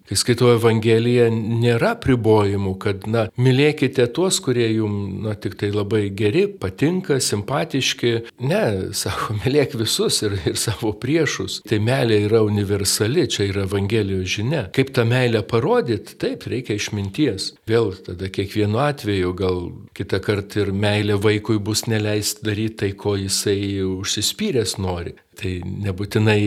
kai 0.05 0.19
skaitau 0.21 0.51
Evangeliją, 0.53 1.31
nėra 1.33 1.95
pribojimų, 2.01 2.75
kad, 2.83 3.07
na, 3.09 3.25
mylėkite 3.41 4.05
tuos, 4.13 4.37
kurie 4.45 4.67
jums, 4.69 5.23
na, 5.25 5.33
tik 5.41 5.57
tai 5.61 5.71
labai 5.73 6.11
geri, 6.13 6.45
patinka, 6.61 7.17
simpatiški. 7.25 8.13
Ne, 8.45 8.63
sako, 9.03 9.39
mylėk 9.41 9.77
visus 9.81 10.21
ir, 10.27 10.37
ir 10.45 10.59
savo 10.61 10.93
priešus. 11.01 11.63
Tai 11.69 11.81
meilė 11.85 12.21
yra 12.27 12.43
universali, 12.45 13.25
čia 13.33 13.49
yra 13.49 13.65
Evangelijos 13.65 14.29
žinia. 14.37 14.67
Kaip 14.77 14.93
tą 14.97 15.07
meilę 15.09 15.41
parodyti, 15.49 16.19
taip, 16.21 16.45
reikia 16.53 16.77
išminties. 16.77 17.55
Vėl 17.71 17.95
tada 18.05 18.29
kiekvienu 18.33 18.83
atveju 18.85 19.33
gal 19.39 19.63
kitą 19.97 20.21
kartą 20.25 20.67
ir 20.67 20.75
meilė 20.77 21.17
vaikui 21.23 21.57
bus 21.65 21.87
neleist 21.89 22.45
daryti 22.45 22.77
tai, 22.85 22.91
ko 22.99 23.15
jisai 23.17 23.81
užsispyręs 23.87 24.77
nori. 24.83 25.15
Tai 25.39 25.55
nebūtinai 25.87 26.41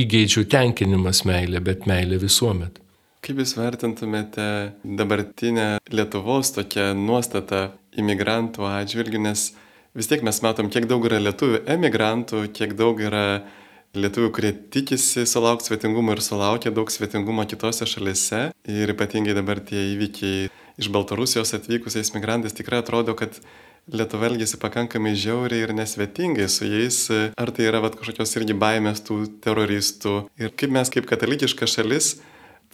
įgeidžių 0.00 0.46
tenkinimas 0.52 1.24
meilė, 1.28 1.60
bet 1.64 1.88
meilė 1.90 2.20
visuomet. 2.22 2.78
Kaip 3.20 3.40
Jūs 3.42 3.52
vertintumėte 3.58 4.44
dabartinę 4.80 5.66
Lietuvos 5.92 6.54
tokią 6.56 6.94
nuostatą 6.96 7.66
imigrantų 8.00 8.64
atžvilgių, 8.64 9.20
nes 9.26 9.50
vis 9.92 10.08
tiek 10.08 10.22
mes 10.24 10.38
matom, 10.40 10.70
kiek 10.72 10.86
daug 10.88 11.04
yra 11.04 11.18
lietuvių 11.20 11.60
emigrantų, 11.74 12.46
kiek 12.56 12.72
daug 12.78 13.00
yra 13.04 13.42
lietuvių, 13.92 14.30
kurie 14.32 14.52
tikisi 14.72 15.26
sulaukti 15.28 15.68
svetingumo 15.68 16.14
ir 16.16 16.22
sulaukia 16.24 16.72
daug 16.72 16.88
svetingumo 16.88 17.44
kitose 17.50 17.88
šalise. 17.90 18.46
Ir 18.64 18.94
ypatingai 18.94 19.36
dabar 19.36 19.60
tie 19.68 19.82
įvykiai 19.92 20.48
iš 20.80 20.88
Baltarusijos 20.94 21.52
atvykusiais 21.58 22.14
migrantais 22.16 22.56
tikrai 22.56 22.80
atrodo, 22.80 23.18
kad 23.18 23.36
Lietuva 23.90 24.28
elgėsi 24.28 24.58
pakankamai 24.60 25.14
žiauriai 25.18 25.64
ir 25.64 25.70
nesvetingai 25.74 26.44
su 26.52 26.68
jais, 26.68 26.98
ar 27.10 27.50
tai 27.50 27.64
yra 27.66 27.80
vat, 27.82 27.96
kažkokios 27.98 28.36
irgi 28.38 28.54
baimės 28.54 29.00
tų 29.02 29.16
teroristų. 29.42 30.12
Ir 30.38 30.52
kaip 30.54 30.70
mes 30.76 30.92
kaip 30.92 31.08
katalikiška 31.10 31.66
šalis, 31.66 32.12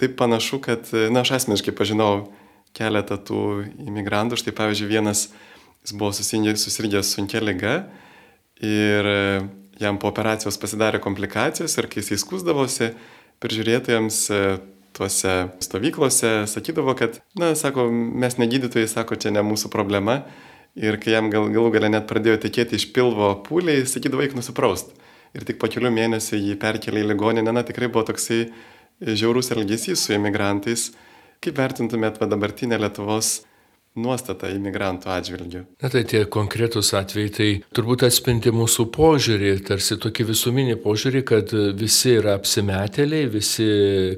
taip 0.00 0.16
panašu, 0.18 0.60
kad, 0.64 0.88
na, 1.12 1.22
aš 1.24 1.36
asmeniškai 1.38 1.74
pažinau 1.76 2.28
keletą 2.76 3.16
tų 3.16 3.42
imigrantų, 3.86 4.38
štai 4.40 4.54
pavyzdžiui, 4.56 4.90
vienas 4.90 5.28
jis 5.84 5.96
buvo 5.96 6.12
susirgęs 6.12 7.14
sunkia 7.14 7.40
lyga 7.44 7.76
ir 8.60 9.08
jam 9.80 10.00
po 10.00 10.10
operacijos 10.12 10.58
pasidarė 10.60 11.00
komplikacijos 11.04 11.76
ir 11.76 11.88
kai 11.92 12.02
jis 12.02 12.16
įskusdavosi, 12.18 12.90
peržiūrėtojams 13.40 14.20
tuose 14.96 15.32
stovyklose 15.64 16.34
sakydavo, 16.48 16.96
kad, 16.96 17.20
na, 17.36 17.54
sako, 17.56 17.88
mes 17.92 18.38
negydytojai, 18.40 18.88
sako, 18.88 19.18
čia 19.20 19.32
ne 19.32 19.44
mūsų 19.44 19.72
problema, 19.72 20.22
Ir 20.76 20.98
kai 21.00 21.14
jam 21.14 21.30
gal, 21.32 21.46
galų 21.48 21.70
galę 21.72 21.88
net 21.88 22.04
pradėjo 22.08 22.36
tekėti 22.42 22.76
iš 22.76 22.90
pilvo 22.92 23.30
pūliai, 23.46 23.86
sakydavo, 23.88 24.20
eik 24.26 24.34
nusipraust. 24.36 24.90
Ir 25.32 25.46
tik 25.48 25.56
po 25.60 25.70
kelių 25.72 25.88
mėnesių 25.92 26.36
jį 26.36 26.56
perkelė 26.60 27.00
į 27.00 27.08
ligoninę, 27.14 27.52
na 27.52 27.62
tikrai 27.64 27.88
buvo 27.88 28.04
toksai 28.10 28.42
žiaurus 29.00 29.50
elgesys 29.54 30.04
su 30.04 30.14
imigrantais. 30.16 30.90
Kaip 31.40 31.58
vertintumėt 31.58 32.18
dabartinę 32.30 32.78
Lietuvos 32.80 33.45
nuostata 33.96 34.50
imigrantų 34.52 35.10
atžvilgių. 35.12 35.62
Na 35.82 35.90
tai 35.92 36.02
tie 36.08 36.22
konkretūs 36.30 36.92
atvejai 36.98 37.32
tai 37.36 37.48
turbūt 37.76 38.04
atspindi 38.06 38.52
mūsų 38.54 38.88
požiūrį, 38.94 39.52
tarsi 39.66 39.98
tokį 40.00 40.28
visuminį 40.30 40.76
požiūrį, 40.84 41.22
kad 41.26 41.54
visi 41.80 42.16
yra 42.18 42.36
apsimetėliai, 42.36 43.30
visi 43.32 43.68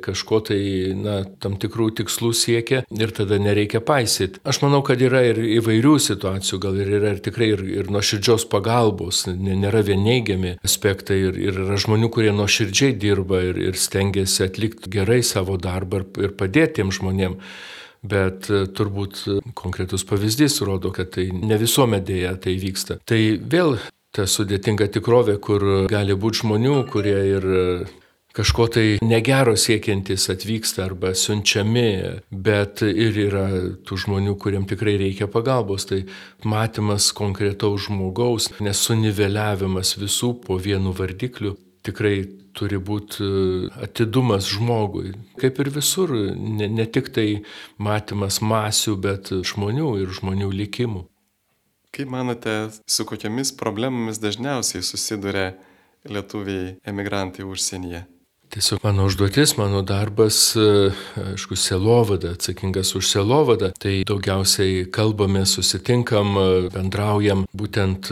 kažko 0.04 0.42
tai, 0.50 0.60
na, 0.98 1.20
tam 1.42 1.56
tikrų 1.60 1.90
tikslų 2.02 2.32
siekia 2.36 2.82
ir 2.98 3.14
tada 3.14 3.38
nereikia 3.42 3.80
paisyti. 3.84 4.42
Aš 4.48 4.62
manau, 4.64 4.82
kad 4.86 5.02
yra 5.04 5.22
ir 5.30 5.40
įvairių 5.58 5.94
situacijų, 6.08 6.60
gal 6.66 6.78
ir 6.82 6.92
yra 7.00 7.14
ir 7.14 7.22
tikrai 7.24 7.52
ir, 7.54 7.64
ir 7.82 7.92
nuoširdžios 7.94 8.48
pagalbos, 8.50 9.24
nėra 9.28 9.82
vien 9.86 10.02
neigiami 10.04 10.56
aspektai 10.66 11.20
ir, 11.30 11.40
ir 11.48 11.62
yra 11.66 11.78
žmonių, 11.80 12.10
kurie 12.14 12.34
nuoširdžiai 12.34 12.98
dirba 12.98 13.42
ir, 13.46 13.62
ir 13.70 13.78
stengiasi 13.78 14.46
atlikti 14.48 14.90
gerai 14.98 15.22
savo 15.26 15.58
darbą 15.60 16.02
ir, 16.02 16.08
ir 16.26 16.38
padėti 16.38 16.78
tiem 16.78 16.94
žmonėms 16.94 17.76
bet 18.10 18.48
e, 18.50 18.64
turbūt 18.74 19.22
e, 19.26 19.38
konkretus 19.58 20.06
pavyzdys 20.08 20.60
rodo, 20.66 20.92
kad 20.94 21.12
tai 21.16 21.28
ne 21.32 21.58
visuomet 21.60 22.06
dėja 22.08 22.34
tai 22.42 22.56
vyksta. 22.60 22.98
Tai 23.08 23.20
vėl 23.38 23.78
ta 24.14 24.26
sudėtinga 24.26 24.88
tikrovė, 24.94 25.38
kur 25.42 25.64
gali 25.90 26.16
būti 26.18 26.42
žmonių, 26.42 26.76
kurie 26.92 27.18
ir 27.34 27.48
e, 27.48 27.64
kažko 28.38 28.68
tai 28.74 28.86
negero 29.02 29.54
siekiantis 29.58 30.28
atvyksta 30.32 30.84
arba 30.86 31.12
siunčiami, 31.16 31.88
bet 32.30 32.84
ir 32.86 33.22
yra 33.28 33.46
tų 33.86 34.02
žmonių, 34.04 34.36
kuriem 34.40 34.66
tikrai 34.70 34.98
reikia 35.00 35.30
pagalbos. 35.30 35.88
Tai 35.90 36.04
matymas 36.46 37.10
konkretaus 37.16 37.88
žmogaus, 37.88 38.52
nesuniveliavimas 38.62 39.96
visų 40.00 40.36
po 40.44 40.60
vienu 40.62 40.94
vardikliu 40.96 41.56
tikrai 41.88 42.16
turi 42.58 42.78
būti 42.78 43.24
e, 43.24 43.68
atidumas 43.86 44.48
žmogui. 44.52 45.14
Kaip 45.40 45.60
ir 45.62 45.70
visur, 45.74 46.12
ne, 46.36 46.68
ne 46.68 46.86
tik 46.86 47.12
tai 47.14 47.28
matymas 47.82 48.40
masių, 48.44 48.96
bet 49.04 49.32
žmonių 49.52 49.94
ir 50.02 50.12
žmonių 50.20 50.50
likimų. 50.62 51.06
Kaip 51.94 52.10
manote, 52.12 52.54
su 52.86 53.06
kokiamis 53.08 53.54
problemomis 53.56 54.20
dažniausiai 54.20 54.84
susiduria 54.84 55.54
lietuviai 56.08 56.76
emigrantai 56.86 57.46
užsienyje? 57.48 58.04
Tiesiog 58.48 58.80
mano 58.82 59.04
užduotis, 59.04 59.56
mano 59.58 59.82
darbas, 59.82 60.56
e, 60.56 60.90
aišku, 61.34 61.56
selovada, 61.56 62.32
atsakingas 62.32 62.94
už 62.96 63.10
selovadą, 63.10 63.72
tai 63.76 64.02
daugiausiai 64.08 64.86
kalbame, 64.90 65.44
susitinkam, 65.46 66.34
e, 66.38 66.48
bendraujam 66.72 67.44
būtent 67.52 68.08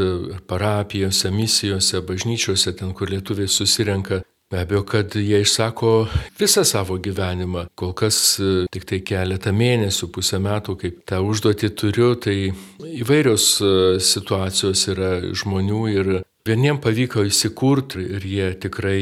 parapijose, 0.47 1.31
misijose, 1.31 2.05
bažnyčiose, 2.05 2.77
ten, 2.77 2.93
kur 2.93 3.11
lietuviai 3.11 3.49
susirenka 3.49 4.23
Be 4.51 4.61
abejo, 4.61 4.85
kad 4.87 5.15
jie 5.15 5.41
išsako 5.43 6.07
visą 6.39 6.63
savo 6.65 7.01
gyvenimą. 7.03 7.65
Kol 7.75 7.91
kas 7.99 8.39
e, 8.39 8.51
tik 8.71 8.85
tai 8.87 9.01
keletą 9.03 9.51
mėnesių, 9.51 10.07
pusę 10.15 10.39
metų, 10.39 10.77
kaip 10.79 11.01
tą 11.11 11.19
užduotį 11.27 11.71
turiu, 11.75 12.13
tai 12.15 12.53
įvairios 12.87 13.47
e, 13.59 13.71
situacijos 13.99 14.85
yra 14.93 15.11
žmonių 15.35 15.81
ir 15.91 16.13
vieniems 16.47 16.79
pavyko 16.85 17.27
įsikurti 17.27 18.07
ir 18.07 18.29
jie 18.31 18.53
tikrai 18.63 19.01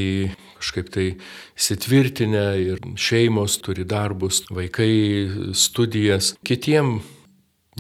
kažkaip 0.65 0.89
tai 0.89 1.09
įsitvirtinę 1.61 2.47
ir 2.65 2.81
šeimos 2.97 3.61
turi 3.61 3.85
darbus, 3.85 4.47
vaikai 4.49 5.53
studijas. 5.53 6.33
Kitiems 6.45 7.13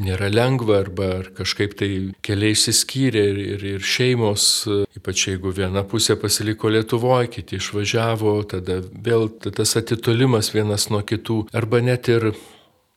nėra 0.00 0.29
lengva 0.33 0.81
arba 0.83 1.09
kažkaip 1.37 1.76
tai 1.79 1.88
keliai 2.25 2.55
išsiskyrė 2.57 3.23
ir, 3.31 3.38
ir, 3.55 3.64
ir 3.76 3.85
šeimos, 3.87 4.67
ypač 4.99 5.29
jeigu 5.29 5.53
viena 5.55 5.85
pusė 5.87 6.17
pasiliko 6.19 6.73
Lietuvoje, 6.73 7.31
kiti 7.37 7.61
išvažiavo, 7.61 8.35
tada 8.50 8.81
vėl 8.83 9.29
tas 9.45 9.76
atitolimas 9.79 10.50
vienas 10.55 10.88
nuo 10.91 11.05
kitų, 11.07 11.45
arba 11.55 11.83
net 11.85 12.11
ir 12.11 12.33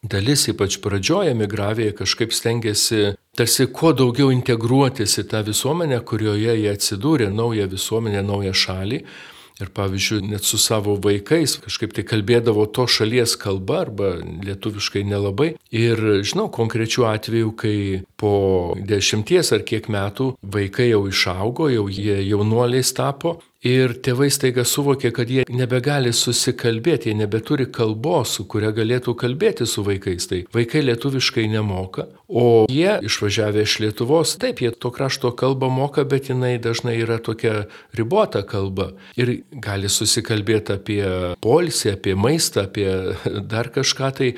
dalis, 0.01 0.47
ypač 0.49 0.79
pradžioje 0.81 1.37
migravėje, 1.37 1.93
kažkaip 2.01 2.33
stengiasi 2.33 3.15
tarsi 3.37 3.69
kuo 3.69 3.93
daugiau 3.93 4.31
integruotis 4.33 5.19
į 5.21 5.27
tą 5.31 5.43
visuomenę, 5.45 6.01
kurioje 6.01 6.57
jie 6.57 6.71
atsidūrė, 6.73 7.29
naują 7.33 7.69
visuomenę, 7.69 8.23
naują 8.25 8.53
šalį. 8.57 9.03
Ir 9.57 9.71
pavyzdžiui, 9.73 10.21
net 10.29 10.45
su 10.45 10.59
savo 10.61 10.93
vaikais 11.01 11.55
kažkaip 11.63 11.95
tai 11.97 12.03
kalbėdavo 12.05 12.67
to 12.69 12.85
šalies 12.85 13.33
kalba 13.41 13.81
arba 13.87 14.11
lietuviškai 14.21 15.01
nelabai. 15.07 15.55
Ir 15.73 16.01
žinau 16.21 16.45
konkrečių 16.53 17.07
atvejų, 17.09 17.53
kai 17.57 17.77
po 18.21 18.33
dešimties 18.77 19.49
ar 19.57 19.65
kiek 19.65 19.89
metų 19.89 20.35
vaikai 20.41 20.91
jau 20.91 21.07
išaugo, 21.09 21.71
jau 21.73 21.87
jie 21.89 22.19
jaunuoliais 22.27 22.93
tapo 22.93 23.39
Ir 23.67 23.97
tėvai 24.05 24.29
staiga 24.31 24.63
suvokė, 24.67 25.11
kad 25.15 25.31
jie 25.31 25.43
nebegali 25.51 26.13
susikalbėti, 26.15 27.11
jie 27.11 27.17
nebeturi 27.19 27.67
kalbos, 27.73 28.37
su 28.37 28.45
kuria 28.49 28.71
galėtų 28.75 29.15
kalbėti 29.19 29.67
su 29.67 29.83
vaikais. 29.83 30.29
Tai 30.29 30.41
vaikai 30.55 30.83
lietuviškai 30.85 31.47
nemoka, 31.51 32.07
o 32.27 32.65
jie 32.71 32.97
išvažiavę 33.07 33.65
iš 33.65 33.77
Lietuvos, 33.83 34.35
taip, 34.41 34.61
jie 34.63 34.71
to 34.71 34.91
krašto 34.93 35.33
kalbą 35.37 35.69
moka, 35.73 36.05
bet 36.07 36.31
jinai 36.31 36.55
dažnai 36.63 36.95
yra 37.01 37.19
tokia 37.23 37.65
ribota 37.97 38.43
kalba. 38.47 38.91
Ir 39.19 39.39
gali 39.51 39.91
susikalbėti 39.91 40.77
apie 40.77 41.03
polisį, 41.43 41.95
apie 41.97 42.15
maistą, 42.19 42.67
apie 42.69 42.89
dar 43.51 43.71
kažką 43.73 44.13
tai, 44.21 44.33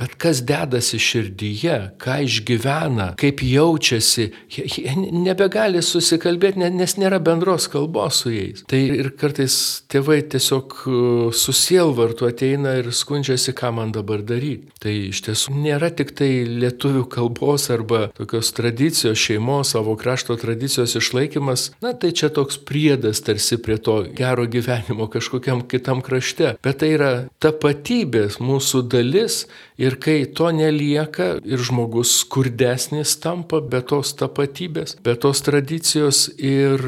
Bet 0.00 0.16
kas 0.20 0.40
dedasi 0.46 0.98
širdyje, 1.02 1.76
ką 2.02 2.16
išgyvena, 2.24 3.12
kaip 3.20 3.42
jaučiasi, 3.44 4.30
jie, 4.50 4.94
nebegali 5.12 5.82
susikalbėti, 5.84 6.62
nes 6.72 6.96
nėra 6.98 7.20
bendros 7.22 7.68
kalbos 7.70 8.22
su 8.22 8.32
jais. 8.32 8.64
Tai 8.68 8.80
ir 8.80 9.12
kartais 9.20 9.54
tėvai 9.92 10.20
tiesiog 10.32 10.76
e, 10.80 10.94
susielvartu 11.36 12.26
ateina 12.28 12.74
ir 12.80 12.90
skundžiasi, 12.94 13.54
ką 13.58 13.72
man 13.76 13.92
dabar 13.94 14.24
daryti. 14.26 14.72
Tai 14.82 14.94
iš 15.10 15.22
tiesų 15.28 15.56
nėra 15.60 15.92
tik 15.94 16.14
tai 16.18 16.30
lietuvių 16.48 17.04
kalbos 17.12 17.68
arba 17.74 18.06
tokios 18.16 18.52
tradicijos, 18.56 19.20
šeimos, 19.20 19.74
savo 19.76 19.94
krašto 20.00 20.36
tradicijos 20.40 20.96
išlaikymas, 20.98 21.68
na 21.84 21.92
tai 21.92 22.14
čia 22.16 22.32
toks 22.32 22.58
priedas 22.58 23.22
tarsi 23.24 23.60
prie 23.62 23.78
to 23.78 24.00
gero 24.16 24.48
gyvenimo 24.50 25.08
kažkokiam 25.12 25.62
kitam 25.68 26.02
krašte. 26.04 26.56
Bet 26.64 26.80
tai 26.82 26.94
yra 26.96 27.12
tapatybės 27.42 28.40
mūsų 28.42 28.86
dalis 28.92 29.44
Ir 29.82 29.98
kai 30.02 30.20
to 30.30 30.52
nelieka 30.54 31.34
ir 31.42 31.62
žmogus 31.66 32.14
skurdesnis 32.22 33.16
tampa 33.22 33.58
be 33.60 33.82
tos 33.82 34.14
tapatybės, 34.18 34.96
be 35.02 35.16
tos 35.18 35.42
tradicijos 35.42 36.28
ir 36.38 36.82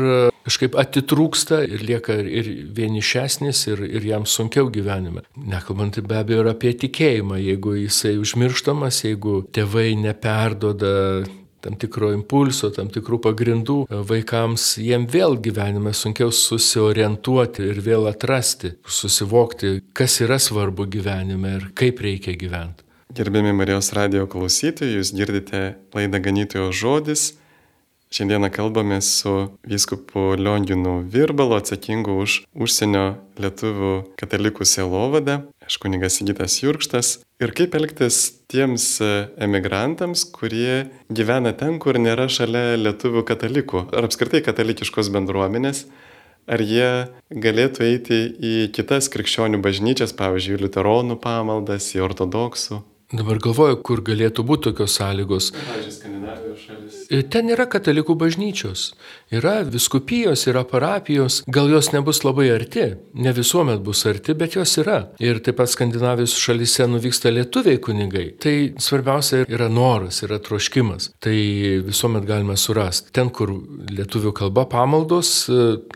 kažkaip 0.45 0.77
atitrūksta 0.79 1.63
ir 1.67 1.85
lieka 1.89 2.19
ir 2.23 2.51
vienišesnis, 2.77 3.65
ir, 3.73 3.85
ir 3.99 4.11
jam 4.13 4.27
sunkiau 4.29 4.69
gyvenime. 4.73 5.25
Nekalbant 5.35 5.99
be 6.05 6.21
abejo 6.21 6.45
ir 6.45 6.53
apie 6.53 6.75
tikėjimą, 6.85 7.41
jeigu 7.43 7.79
jisai 7.81 8.19
užmirštamas, 8.21 9.05
jeigu 9.09 9.41
tėvai 9.55 9.95
neperdoda 9.99 10.93
tam 11.65 11.79
tikro 11.81 12.11
impulso, 12.13 12.69
tam 12.77 12.91
tikrų 12.93 13.23
pagrindų 13.25 13.79
vaikams, 13.89 14.75
jiem 14.85 15.07
vėl 15.09 15.39
gyvenime 15.41 15.95
sunkiau 15.97 16.29
susiorientuoti 16.29 17.65
ir 17.73 17.81
vėl 17.87 18.11
atrasti, 18.11 18.75
susivokti, 18.85 19.79
kas 19.97 20.21
yra 20.21 20.37
svarbu 20.37 20.85
gyvenime 20.93 21.57
ir 21.57 21.71
kaip 21.79 22.05
reikia 22.05 22.37
gyventi. 22.37 22.84
Gerbėmi 23.13 23.53
Marijos 23.53 23.91
radio 23.93 24.25
klausytojai, 24.31 24.97
jūs 24.97 25.11
girdite 25.13 25.75
laidą 25.93 26.21
Ganytojo 26.25 26.71
žodis. 26.73 27.35
Šiandieną 28.15 28.49
kalbame 28.55 29.01
su 29.03 29.59
vyskupu 29.67 30.39
Lionginu 30.39 31.03
Virbalu, 31.13 31.59
atsakingu 31.59 32.15
už 32.23 32.37
užsienio 32.55 33.19
lietuvių 33.43 33.91
katalikų 34.17 34.65
sielovadą, 34.65 35.43
aš 35.67 35.77
kunigas 35.83 36.17
Sigitas 36.17 36.57
Jurkštas. 36.63 37.19
Ir 37.43 37.53
kaip 37.53 37.75
elgtis 37.77 38.39
tiems 38.49 38.87
emigrantams, 39.03 40.25
kurie 40.31 40.87
gyvena 41.11 41.53
ten, 41.53 41.77
kur 41.83 41.99
nėra 42.01 42.31
šalia 42.31 42.79
lietuvių 42.79 43.27
katalikų, 43.29 43.85
ar 43.93 44.09
apskritai 44.09 44.41
katalikiškos 44.47 45.13
bendruomenės, 45.13 45.85
ar 46.47 46.63
jie 46.63 46.89
galėtų 47.29 47.85
eiti 47.91 48.23
į 48.39 48.57
kitas 48.73 49.11
krikščionių 49.13 49.61
bažnyčias, 49.61 50.17
pavyzdžiui, 50.17 50.63
liuteronų 50.65 51.21
pamaldas, 51.21 51.93
į 51.99 52.05
ortodoksų. 52.09 52.81
Dabar 53.15 53.39
galvoju, 53.39 53.79
kur 53.87 54.01
galėtų 54.03 54.43
būti 54.47 54.71
tokios 54.71 54.97
sąlygos. 54.99 55.53
Ten 57.31 57.51
yra 57.53 57.67
katalikų 57.71 58.15
bažnyčios, 58.19 58.89
yra 59.35 59.59
viskupijos, 59.69 60.47
yra 60.51 60.65
parapijos, 60.67 61.43
gal 61.53 61.69
jos 61.71 61.91
nebus 61.93 62.23
labai 62.25 62.49
arti, 62.55 62.87
ne 63.15 63.33
visuomet 63.37 63.83
bus 63.85 64.03
arti, 64.09 64.35
bet 64.39 64.57
jos 64.57 64.73
yra. 64.83 64.97
Ir 65.23 65.39
taip 65.45 65.59
pat 65.61 65.71
Skandinavijos 65.71 66.35
šalyse 66.41 66.89
nuvyksta 66.91 67.31
lietuviai 67.35 67.79
kunigai. 67.83 68.25
Tai 68.43 68.55
svarbiausia 68.83 69.45
yra 69.45 69.69
noras, 69.71 70.23
yra 70.27 70.41
troškimas. 70.43 71.13
Tai 71.23 71.37
visuomet 71.87 72.27
galime 72.27 72.57
surasti. 72.59 73.13
Ten, 73.15 73.31
kur 73.31 73.53
lietuvių 73.95 74.35
kalba 74.35 74.67
pamaldos, 74.71 75.35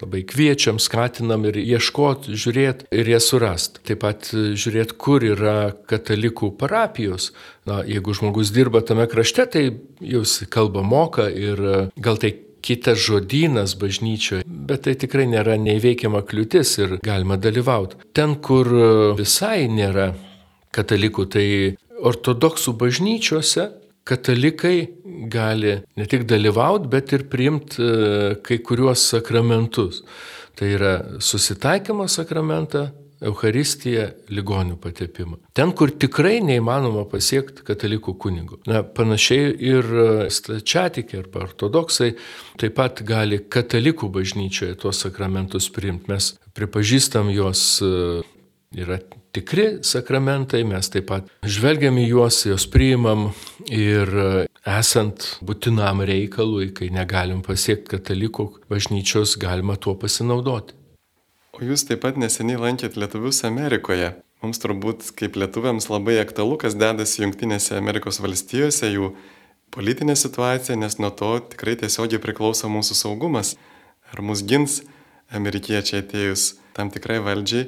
labai 0.02 0.22
kviečiam, 0.28 0.78
skatinam 0.82 1.48
ir 1.48 1.58
ieškoti, 1.64 2.36
žiūrėti 2.38 2.92
ir 2.94 3.12
jas 3.16 3.30
surasti. 3.32 3.82
Taip 3.90 4.04
pat 4.04 4.30
žiūrėti, 4.30 4.98
kur 5.00 5.26
yra 5.26 5.58
katalikų 5.88 6.52
parapijos 6.60 7.07
parapijos. 7.08 7.32
Na, 7.64 7.82
jeigu 7.84 8.12
žmogus 8.14 8.52
dirba 8.52 8.80
tame 8.80 9.06
krašte, 9.06 9.46
tai 9.46 9.64
jūs 10.00 10.48
kalbą 10.50 10.82
moka 10.82 11.28
ir 11.28 11.58
e, 11.58 11.88
gal 11.96 12.18
tai 12.18 12.34
kitas 12.62 12.98
žodynas 12.98 13.76
bažnyčioje, 13.78 14.44
bet 14.44 14.84
tai 14.84 14.94
tikrai 14.98 15.26
nėra 15.28 15.56
neįveikiama 15.58 16.24
kliūtis 16.26 16.78
ir 16.80 16.98
galima 17.02 17.36
dalyvauti. 17.36 18.00
Ten, 18.12 18.36
kur 18.36 18.66
e, 18.66 18.88
visai 19.18 19.68
nėra 19.68 20.14
katalikų, 20.74 21.28
tai 21.28 21.76
ortodoksų 21.98 22.74
bažnyčiose 22.78 23.70
katalikai 24.08 24.88
gali 25.28 25.82
ne 25.96 26.06
tik 26.08 26.24
dalyvauti, 26.28 26.88
bet 26.88 27.12
ir 27.12 27.28
priimti 27.28 27.82
e, 27.82 28.34
kai 28.42 28.60
kuriuos 28.64 29.10
sakramentus. 29.14 30.02
Tai 30.58 30.66
yra 30.74 30.92
susitaikymo 31.22 32.08
sakramentą, 32.10 32.88
Eucharistiją, 33.24 34.04
ligonių 34.30 34.76
patepimą. 34.78 35.40
Ten, 35.56 35.72
kur 35.74 35.90
tikrai 35.90 36.38
neįmanoma 36.44 37.02
pasiekti 37.10 37.64
katalikų 37.66 38.14
kunigų. 38.22 38.60
Na, 38.70 38.84
panašiai 38.84 39.50
ir 39.72 39.88
stačiatikiai 40.30 41.24
arba 41.24 41.42
ortodoksai 41.48 42.12
taip 42.60 42.76
pat 42.78 43.02
gali 43.06 43.40
katalikų 43.42 44.10
bažnyčioje 44.14 44.78
tuos 44.78 45.02
sakramentus 45.02 45.66
priimti. 45.74 46.12
Mes 46.12 46.32
pripažįstam 46.54 47.32
juos 47.34 47.64
e, 47.82 48.22
yra 48.78 49.00
tikri 49.34 49.66
sakramentai, 49.86 50.62
mes 50.68 50.90
taip 50.92 51.10
pat 51.10 51.28
žvelgiam 51.42 51.98
į 51.98 52.06
juos, 52.12 52.44
juos 52.46 52.68
priimam 52.70 53.32
ir 53.66 54.14
e, 54.14 54.30
esant 54.78 55.26
būtinam 55.42 56.06
reikalui, 56.06 56.70
kai 56.76 56.92
negalim 56.94 57.42
pasiekti 57.42 57.96
katalikų 57.96 58.50
bažnyčios, 58.70 59.36
galima 59.40 59.74
tuo 59.80 59.98
pasinaudoti. 59.98 60.77
O 61.58 61.66
jūs 61.66 61.82
taip 61.88 62.04
pat 62.04 62.14
neseniai 62.14 62.60
lankėt 62.62 62.94
lietuvius 62.94 63.42
Amerikoje. 63.48 64.12
Mums 64.44 64.60
turbūt 64.62 65.08
kaip 65.18 65.34
lietuviams 65.34 65.88
labai 65.90 66.20
aktualu, 66.20 66.54
kas 66.62 66.76
dedasi 66.78 67.24
Junktinėse 67.24 67.74
Amerikos 67.74 68.20
valstijose, 68.22 68.86
jų 68.92 69.08
politinė 69.74 70.14
situacija, 70.14 70.76
nes 70.78 71.00
nuo 71.02 71.10
to 71.10 71.32
tikrai 71.50 71.74
tiesiogiai 71.80 72.22
priklauso 72.22 72.70
mūsų 72.70 72.98
saugumas. 73.00 73.56
Ar 74.14 74.22
mus 74.22 74.44
gins 74.46 74.84
amerikiečiai 75.34 76.04
atėjus 76.04 76.52
tam 76.78 76.94
tikrai 76.94 77.18
valdžiai 77.26 77.66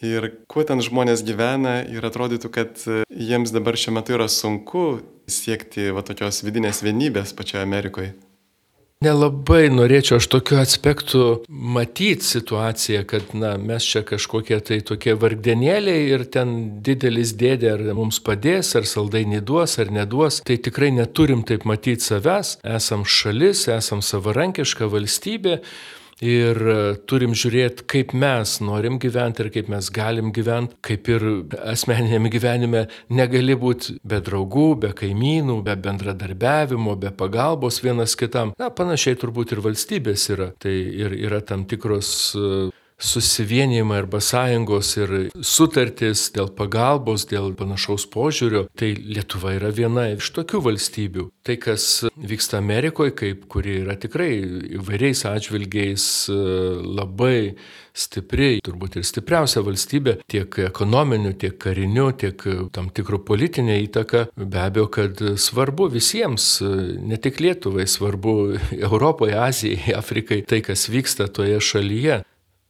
ir 0.00 0.30
kuo 0.48 0.64
ten 0.64 0.80
žmonės 0.80 1.20
gyvena 1.28 1.82
ir 1.92 2.08
atrodytų, 2.08 2.48
kad 2.56 2.80
jiems 3.12 3.52
dabar 3.52 3.76
šiuo 3.76 3.98
metu 4.00 4.16
yra 4.16 4.32
sunku 4.32 5.02
siekti 5.28 5.90
va 5.92 6.00
tokios 6.08 6.40
vidinės 6.46 6.80
vienybės 6.88 7.36
pačioje 7.36 7.68
Amerikoje. 7.68 8.16
Nelabai 9.00 9.70
norėčiau 9.72 10.18
aš 10.20 10.26
tokiu 10.28 10.58
aspektu 10.60 11.20
matyti 11.48 12.26
situaciją, 12.28 13.06
kad 13.08 13.30
na, 13.32 13.54
mes 13.56 13.86
čia 13.88 14.02
kažkokie 14.04 14.58
tai 14.60 14.76
tokie 14.84 15.14
vargdenėliai 15.16 16.02
ir 16.12 16.26
ten 16.34 16.50
didelis 16.84 17.32
dėdė 17.40 17.70
ar 17.78 17.84
mums 17.96 18.18
padės, 18.26 18.74
ar 18.76 18.84
saldainį 18.90 19.40
duos, 19.48 19.78
ar 19.80 19.88
neduos. 19.96 20.42
Tai 20.44 20.58
tikrai 20.66 20.90
neturim 20.92 21.46
taip 21.48 21.64
matyti 21.64 22.04
savęs. 22.10 22.58
Esam 22.76 23.06
šalis, 23.08 23.62
esam 23.72 24.04
savarankiška 24.04 24.90
valstybė 24.92 25.62
ir 26.24 26.60
e, 26.60 26.78
turim 27.08 27.34
žiūrėti, 27.36 27.86
kaip 27.90 28.14
mes 28.16 28.56
norim 28.64 28.98
gyventi 29.02 29.44
ir 29.44 29.50
kaip 29.54 29.70
mes 29.72 29.90
galim 29.94 30.30
gyventi, 30.36 30.76
kaip 30.84 31.08
ir 31.10 31.26
asmeninėme 31.72 32.32
gyvenime 32.32 32.84
negali 33.12 33.56
būti 33.58 33.98
be 34.04 34.20
draugų, 34.24 34.68
be 34.84 34.92
kaimynų, 34.96 35.60
be 35.66 35.76
bendradarbiavimo, 35.86 36.96
be 37.00 37.12
pagalbos 37.16 37.80
vienas 37.84 38.16
kitam. 38.20 38.54
Na, 38.60 38.70
panašiai 38.70 39.18
turbūt 39.20 39.56
ir 39.56 39.64
valstybės 39.64 40.28
yra. 40.34 40.50
Tai 40.60 40.72
ir 40.74 41.16
yra 41.16 41.40
tam 41.46 41.64
tikros 41.68 42.12
e, 42.36 42.70
susivienijimai 43.00 43.98
arba 44.02 44.20
sąjungos 44.20 44.92
ir 45.00 45.14
sutartys 45.40 46.28
dėl 46.34 46.50
pagalbos, 46.56 47.26
dėl 47.30 47.52
panašaus 47.58 48.06
požiūrio, 48.12 48.66
tai 48.76 48.92
Lietuva 48.94 49.56
yra 49.56 49.72
viena 49.74 50.10
iš 50.14 50.30
tokių 50.36 50.62
valstybių. 50.68 51.28
Tai, 51.46 51.56
kas 51.62 51.86
vyksta 52.14 52.60
Amerikoje, 52.60 53.14
kaip 53.16 53.46
kuri 53.50 53.80
yra 53.82 53.96
tikrai 54.00 54.30
įvairiais 54.76 55.24
atžvilgiais 55.28 56.04
e, 56.28 56.36
labai 56.84 57.54
stipri, 57.96 58.60
turbūt 58.64 59.00
ir 59.00 59.06
stipriausia 59.08 59.62
valstybė, 59.66 60.18
tiek 60.30 60.60
ekonominiu, 60.68 61.32
tiek 61.40 61.56
kariniu, 61.60 62.10
tiek 62.16 62.44
tam 62.74 62.90
tikrų 62.94 63.22
politinė 63.26 63.80
įtaka, 63.86 64.26
be 64.36 64.60
abejo, 64.62 64.86
kad 64.92 65.22
svarbu 65.40 65.88
visiems, 65.96 66.52
e, 66.62 66.74
ne 67.00 67.18
tik 67.20 67.40
Lietuvai, 67.40 67.88
svarbu 67.88 68.36
Europoje, 68.76 69.36
Azijai, 69.40 69.96
Afrikai, 69.96 70.42
tai, 70.46 70.60
kas 70.66 70.88
vyksta 70.92 71.30
toje 71.32 71.60
šalyje. 71.64 72.20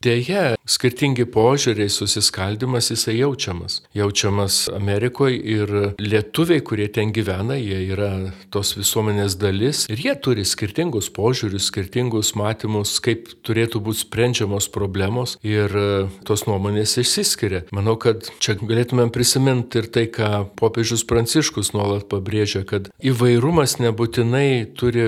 Deja, 0.00 0.54
skirtingi 0.64 1.26
požiūriai, 1.28 1.90
susiskaldimas 1.92 2.86
jisai 2.88 3.18
jaučiamas. 3.18 3.82
Jaučiamas 3.92 4.54
Amerikoje 4.72 5.36
ir 5.36 5.72
lietuviai, 6.00 6.62
kurie 6.64 6.86
ten 6.88 7.10
gyvena, 7.12 7.58
jie 7.60 7.82
yra 7.92 8.08
tos 8.48 8.70
visuomenės 8.78 9.36
dalis 9.36 9.82
ir 9.92 10.00
jie 10.00 10.14
turi 10.24 10.46
skirtingus 10.48 11.10
požiūrius, 11.12 11.66
skirtingus 11.68 12.30
matymus, 12.32 12.94
kaip 13.04 13.28
turėtų 13.44 13.82
būti 13.90 14.00
sprendžiamos 14.06 14.70
problemos 14.72 15.34
ir 15.44 15.76
tos 16.24 16.46
nuomonės 16.48 16.96
išsiskiria. 17.04 17.66
Manau, 17.68 17.98
kad 18.00 18.24
čia 18.40 18.56
galėtumėm 18.56 19.12
prisiminti 19.12 19.82
ir 19.82 19.90
tai, 19.92 20.06
ką 20.08 20.46
popiežius 20.56 21.04
Pranciškus 21.04 21.74
nuolat 21.76 22.08
pabrėžia, 22.08 22.64
kad 22.64 22.88
įvairumas 23.04 23.76
nebūtinai 23.84 24.64
turi 24.80 25.04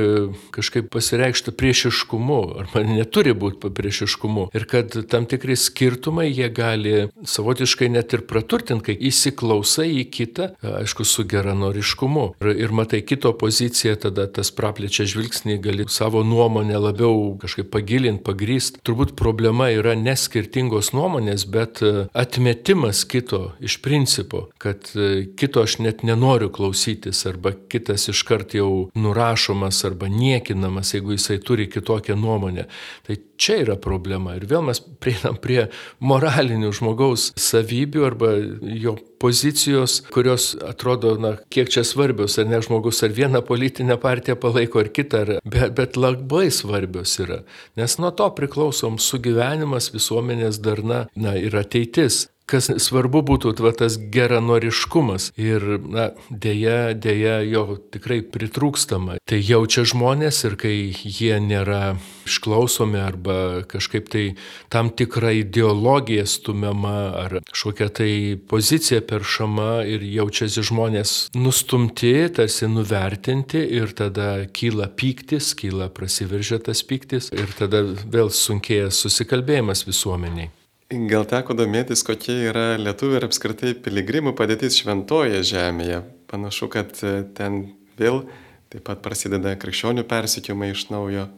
kažkaip 0.53 0.93
pasireikšti 0.93 1.57
priešiškumu 1.57 2.43
arba 2.67 2.85
neturi 2.93 3.33
būti 3.33 3.73
priešiškumu. 3.73 4.51
Ir 4.53 4.69
kad 4.69 4.82
kad 4.83 5.07
tam 5.07 5.27
tikri 5.27 5.57
skirtumai 5.57 6.31
jie 6.33 6.49
gali 6.51 7.09
savotiškai 7.25 7.88
net 7.92 8.12
ir 8.16 8.25
praturtinti, 8.27 8.85
kai 8.90 9.09
įsiklausai 9.09 9.88
į 10.01 10.05
kitą, 10.12 10.49
aišku, 10.83 11.07
su 11.07 11.25
geranoriškumu. 11.29 12.25
Ir, 12.42 12.53
ir 12.64 12.75
matai 12.75 13.03
kito 13.07 13.33
poziciją, 13.38 13.95
tada 14.07 14.27
tas 14.27 14.51
praplečia 14.55 15.07
žvilgsnį, 15.09 15.59
gali 15.62 15.87
savo 15.92 16.25
nuomonę 16.27 16.81
labiau 16.83 17.37
kažkaip 17.42 17.71
pagilinti, 17.73 18.25
pagrysti. 18.27 18.83
Turbūt 18.87 19.14
problema 19.18 19.71
yra 19.73 19.95
ne 19.99 20.16
skirtingos 20.18 20.92
nuomonės, 20.97 21.47
bet 21.53 21.83
e, 21.85 22.07
atmetimas 22.18 23.05
kito 23.09 23.53
iš 23.62 23.79
principo, 23.85 24.49
kad 24.62 24.90
e, 24.97 25.29
kito 25.38 25.62
aš 25.62 25.79
net 25.85 26.03
nenoriu 26.07 26.51
klausytis, 26.55 27.23
arba 27.31 27.55
kitas 27.71 28.09
iškart 28.12 28.57
jau 28.59 28.88
nurašomas 28.99 29.85
arba 29.88 30.11
niekinamas, 30.11 30.95
jeigu 30.97 31.14
jisai 31.16 31.38
turi 31.45 31.68
kitokią 31.71 32.18
nuomonę. 32.18 32.66
Tai 33.07 33.18
čia 33.42 33.59
yra 33.64 33.77
problema. 33.81 34.37
Ir 34.38 34.47
vėl 34.51 34.62
mes 34.66 34.72
mes 34.73 34.83
prieinam 35.03 35.39
prie 35.43 35.67
moralinių 36.03 36.73
žmogaus 36.75 37.31
savybių 37.41 38.07
arba 38.09 38.35
jo 38.63 38.97
pozicijos, 39.23 40.01
kurios 40.11 40.53
atrodo, 40.67 41.15
na, 41.21 41.37
kiek 41.53 41.71
čia 41.71 41.85
svarbios, 41.87 42.39
ar 42.43 42.49
ne 42.51 42.59
žmogus 42.65 43.05
ar 43.07 43.15
vieną 43.15 43.45
politinę 43.47 43.95
partiją 44.03 44.35
palaiko, 44.43 44.83
ar 44.83 44.91
kitą, 44.91 45.23
ar, 45.23 45.33
bet, 45.47 45.77
bet 45.79 45.99
labai 46.01 46.49
svarbios 46.51 47.15
yra. 47.23 47.43
Nes 47.79 47.99
nuo 48.03 48.11
to 48.19 48.27
priklausom 48.35 48.99
sugyvenimas, 48.99 49.93
visuomenės 49.95 50.59
darna, 50.65 51.05
na, 51.15 51.37
ir 51.39 51.55
ateitis 51.59 52.25
kas 52.51 52.71
svarbu 52.83 53.23
būtų 53.27 53.55
va, 53.63 53.73
tas 53.77 53.97
geranoriškumas 54.13 55.31
ir 55.41 55.65
na, 55.83 56.11
dėja, 56.31 56.93
dėja 56.95 57.41
jo 57.47 57.79
tikrai 57.95 58.21
pritrūkstama. 58.23 59.19
Tai 59.29 59.39
jaučia 59.39 59.85
žmonės 59.89 60.43
ir 60.49 60.57
kai 60.61 60.75
jie 60.93 61.39
nėra 61.43 61.97
išklausomi 62.29 63.01
arba 63.03 63.37
kažkaip 63.71 64.09
tai 64.13 64.25
tam 64.73 64.91
tikra 64.95 65.33
ideologija 65.41 66.27
stumiama 66.29 66.97
ar 67.25 67.39
kažkokia 67.51 67.89
tai 68.01 68.13
pozicija 68.49 69.03
peršama 69.09 69.83
ir 69.89 70.05
jaučiasi 70.07 70.65
žmonės 70.71 71.17
nustumti, 71.35 72.15
tarsi 72.35 72.71
nuvertinti 72.71 73.63
ir 73.81 73.95
tada 73.97 74.47
kyla 74.55 74.89
pyktis, 74.97 75.53
kyla 75.59 75.91
prasiveržia 75.95 76.63
tas 76.63 76.85
pyktis 76.87 77.33
ir 77.35 77.55
tada 77.59 77.85
vėl 77.87 78.33
sunkėja 78.33 78.91
susikalbėjimas 78.95 79.87
visuomeniai. 79.89 80.53
Gal 80.93 81.25
teko 81.25 81.55
domėtis, 81.57 82.03
kokia 82.05 82.35
yra 82.51 82.65
lietuvių 82.77 83.17
ir 83.17 83.25
apskritai 83.25 83.71
piligrimų 83.81 84.35
padėtis 84.37 84.77
šventoje 84.83 85.39
žemėje. 85.49 86.03
Panašu, 86.29 86.69
kad 86.73 86.93
e, 87.01 87.23
ten 87.33 87.63
vėl 87.97 88.27
taip 88.73 88.85
pat 88.85 89.01
prasideda 89.05 89.55
krikščionių 89.57 90.05
persikiamai 90.11 90.69
iš 90.75 90.91
naujo 90.93 91.31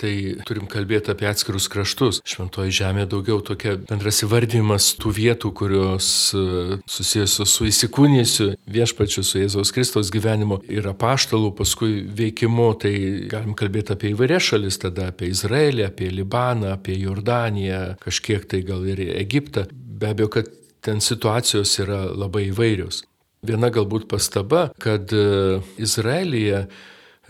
tai 0.00 0.12
turim 0.48 0.66
kalbėti 0.70 1.12
apie 1.12 1.28
atskirus 1.28 1.68
kraštus. 1.72 2.20
Šventoji 2.28 2.74
žemė 2.80 3.06
daugiau 3.10 3.40
tokia 3.44 3.76
bendras 3.88 4.22
įvardymas 4.24 4.92
tų 5.00 5.12
vietų, 5.18 5.52
kurios 5.56 6.08
e, 6.36 6.78
susijęs 6.90 7.36
su 7.50 7.68
įsikūnysiu 7.68 8.50
viešpačiu, 8.70 9.24
su 9.26 9.42
Jėzaus 9.42 9.72
Kristaus 9.76 10.12
gyvenimu 10.14 10.60
ir 10.70 10.88
apaštalų 10.92 11.52
paskui 11.58 12.04
veikimu. 12.20 12.70
Tai 12.80 12.94
galim 13.30 13.56
kalbėti 13.58 13.94
apie 13.96 14.14
įvairias 14.14 14.50
šalis, 14.52 14.80
tada 14.82 15.10
apie 15.12 15.30
Izraelį, 15.34 15.86
apie 15.88 16.10
Libaną, 16.14 16.74
apie 16.78 16.96
Jordaniją, 17.00 18.00
kažkiek 18.04 18.48
tai 18.50 18.64
gal 18.66 18.86
ir 18.88 19.04
Egiptą. 19.20 19.68
Be 19.70 20.14
abejo, 20.14 20.32
kad 20.38 20.50
ten 20.84 21.02
situacijos 21.04 21.76
yra 21.82 22.06
labai 22.08 22.48
įvairios. 22.48 23.04
Viena 23.46 23.70
galbūt 23.72 24.04
pastaba, 24.08 24.68
kad 24.80 25.12
e, 25.16 25.60
Izraelyje 25.80 26.66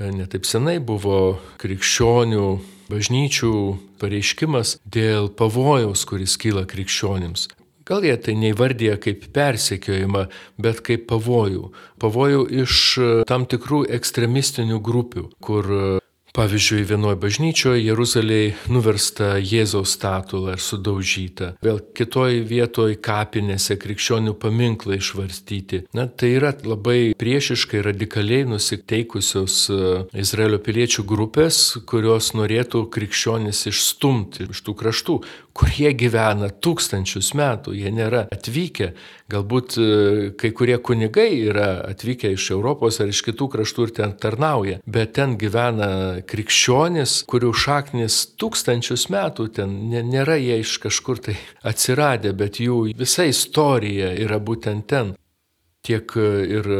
netaip 0.00 0.48
senai 0.48 0.78
buvo 0.80 1.38
krikščionių 1.60 2.46
bažnyčių 2.90 3.54
pareiškimas 4.00 4.78
dėl 4.88 5.30
pavojaus, 5.36 6.06
kuris 6.08 6.36
kyla 6.40 6.64
krikščionims. 6.68 7.48
Gal 7.90 8.04
jie 8.06 8.14
tai 8.22 8.36
neįvardyja 8.38 8.96
kaip 9.02 9.24
persekiojimą, 9.34 10.28
bet 10.62 10.82
kaip 10.86 11.08
pavojų. 11.10 11.72
Pavojų 12.00 12.44
iš 12.62 12.74
tam 13.26 13.48
tikrų 13.50 13.82
ekstremistinių 13.98 14.78
grupių, 14.84 15.26
kur 15.42 15.99
Pavyzdžiui, 16.40 16.86
vienoje 16.88 17.18
bažnyčioje 17.20 17.82
Jeruzalėje 17.84 18.52
nuversta 18.72 19.34
Jėzaus 19.44 19.92
statula 19.98 20.54
ir 20.56 20.62
sudaužyta. 20.64 21.50
Vėl 21.60 21.82
kitoje 21.92 22.38
vietoje 22.48 22.96
kapinėse 22.96 23.76
krikščionių 23.76 24.32
paminklai 24.40 24.96
išvarstyti. 25.02 25.82
Na, 25.92 26.06
tai 26.08 26.30
yra 26.38 26.54
labai 26.64 27.12
priešiškai, 27.20 27.82
radikaliai 27.84 28.46
nusiteikusios 28.48 29.58
e, 29.68 29.82
Izraelio 30.24 30.62
piliečių 30.64 31.04
grupės, 31.12 31.60
kurios 31.84 32.32
norėtų 32.32 32.86
krikščionis 32.88 33.66
išstumti 33.68 34.48
iš 34.48 34.64
tų 34.64 34.78
kraštų, 34.80 35.20
kur 35.60 35.68
jie 35.76 35.90
gyvena 35.92 36.48
tūkstančius 36.64 37.34
metų, 37.36 37.74
jie 37.76 37.90
nėra 37.92 38.22
atvykę. 38.32 38.94
Galbūt 39.30 39.76
e, 39.76 39.88
kai 40.40 40.50
kurie 40.56 40.78
kunigai 40.80 41.28
yra 41.50 41.82
atvykę 41.90 42.30
iš 42.32 42.46
Europos 42.54 43.00
ar 43.02 43.12
iš 43.12 43.20
kitų 43.26 43.50
kraštų 43.52 43.86
ir 43.86 43.92
ten 43.98 44.14
tarnauja, 44.22 44.78
bet 44.88 45.12
ten 45.18 45.36
gyvena 45.40 45.90
krikščionis, 46.30 47.18
kurių 47.28 47.52
šaknis 47.52 48.22
tūkstančius 48.40 49.10
metų 49.12 49.50
ten 49.60 49.76
nėra 49.92 50.38
jie 50.40 50.62
iš 50.64 50.78
kažkur 50.86 51.20
tai 51.28 51.36
atsiradę, 51.60 52.32
bet 52.32 52.62
jų 52.64 52.86
visa 52.96 53.28
istorija 53.28 54.14
yra 54.16 54.40
būtent 54.40 54.88
ten. 54.88 55.14
Tiek 55.84 56.16
e, 56.16 56.28
ir 56.56 56.74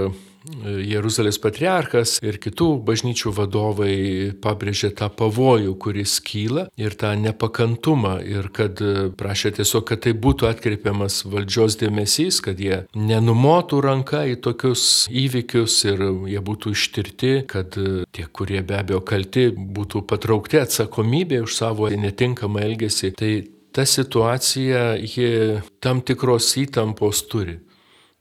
Jeruzalės 0.49 1.37
patriarchas 1.43 2.17
ir 2.25 2.39
kitų 2.41 2.69
bažnyčių 2.87 3.33
vadovai 3.37 3.97
pabrėžė 4.41 4.93
tą 4.97 5.11
pavojų, 5.13 5.75
kuris 5.83 6.17
kyla 6.25 6.67
ir 6.81 6.97
tą 7.01 7.13
nepakantumą 7.21 8.17
ir 8.25 8.49
kad 8.57 8.81
prašė 9.21 9.55
tiesiog, 9.61 9.85
kad 9.91 10.05
tai 10.07 10.15
būtų 10.17 10.49
atkreipiamas 10.49 11.21
valdžios 11.29 11.77
dėmesys, 11.83 12.41
kad 12.45 12.61
jie 12.61 12.83
nenumotų 12.97 13.83
ranką 13.85 14.25
į 14.33 14.41
tokius 14.47 15.07
įvykius 15.13 15.79
ir 15.93 16.05
jie 16.33 16.45
būtų 16.45 16.75
ištirti, 16.77 17.33
kad 17.51 17.77
tie, 17.77 18.29
kurie 18.33 18.65
be 18.65 18.81
abejo 18.81 19.05
kalti, 19.05 19.51
būtų 19.53 20.07
patraukti 20.09 20.63
atsakomybė 20.63 21.45
už 21.45 21.57
savo 21.61 21.91
netinkamą 21.93 22.65
elgesį. 22.65 23.13
Tai 23.21 23.33
ta 23.77 23.85
situacija, 23.87 24.95
ji 25.05 25.61
tam 25.85 26.01
tikros 26.01 26.55
įtampos 26.65 27.27
turi. 27.29 27.61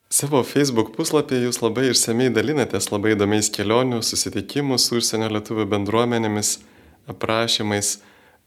Savo 0.10 0.40
Facebook 0.42 0.88
puslapyje 0.96 1.44
jūs 1.44 1.60
labai 1.62 1.92
išsamei 1.92 2.32
dalinatės 2.34 2.88
labai 2.90 3.12
įdomiais 3.14 3.52
kelionių, 3.54 4.00
susitikimų 4.02 4.80
su 4.82 4.98
užsienio 4.98 5.28
lietuvių 5.36 5.68
bendruomenėmis, 5.70 6.56
aprašymais. 7.14 8.00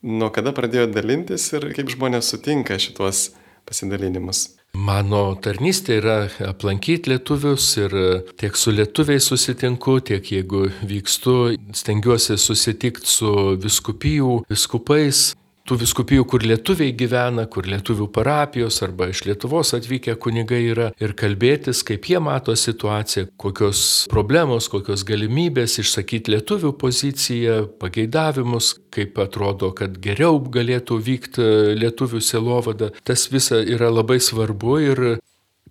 Nuo 0.03 0.33
kada 0.35 0.51
pradėjote 0.57 0.97
dalintis 0.97 1.45
ir 1.55 1.69
kaip 1.77 1.93
žmonės 1.95 2.33
sutinka 2.33 2.81
šitos 2.83 3.29
pasidalinimus? 3.63 4.49
Mano 4.75 5.21
tarnystė 5.45 6.01
yra 6.01 6.17
aplankyti 6.49 7.13
lietuvius 7.13 7.69
ir 7.79 7.95
tiek 8.43 8.59
su 8.59 8.75
lietuviais 8.75 9.31
susitinku, 9.31 10.01
tiek 10.03 10.33
jeigu 10.35 10.65
vykstu, 10.83 11.37
stengiuosi 11.79 12.41
susitikti 12.43 13.07
su 13.07 13.33
viskupijų, 13.63 14.41
viskupais, 14.51 15.29
tų 15.73 15.79
viskupijų, 15.81 16.25
kur 16.29 16.43
lietuviai 16.45 16.93
gyvena, 16.93 17.47
kur 17.49 17.65
lietuvių 17.71 18.11
parapijos 18.13 18.83
arba 18.85 19.09
iš 19.09 19.23
Lietuvos 19.25 19.73
atvykę 19.79 20.19
kunigai 20.21 20.61
yra 20.69 20.91
ir 21.01 21.15
kalbėtis, 21.17 21.81
kaip 21.89 22.11
jie 22.11 22.21
mato 22.21 22.53
situaciją, 22.59 23.31
kokios 23.41 24.05
problemos, 24.13 24.69
kokios 24.73 25.07
galimybės 25.09 25.79
išsakyti 25.81 26.35
lietuvių 26.35 26.75
poziciją, 26.77 27.57
pageidavimus, 27.81 28.75
kaip 28.93 29.17
atrodo, 29.23 29.73
kad 29.77 29.97
geriau 30.05 30.43
galėtų 30.53 31.01
vykti 31.09 31.49
lietuvių 31.81 32.21
selovada. 32.21 32.93
Tas 33.09 33.31
visa 33.33 33.63
yra 33.63 33.89
labai 33.89 34.21
svarbu 34.21 34.79
ir 34.91 35.05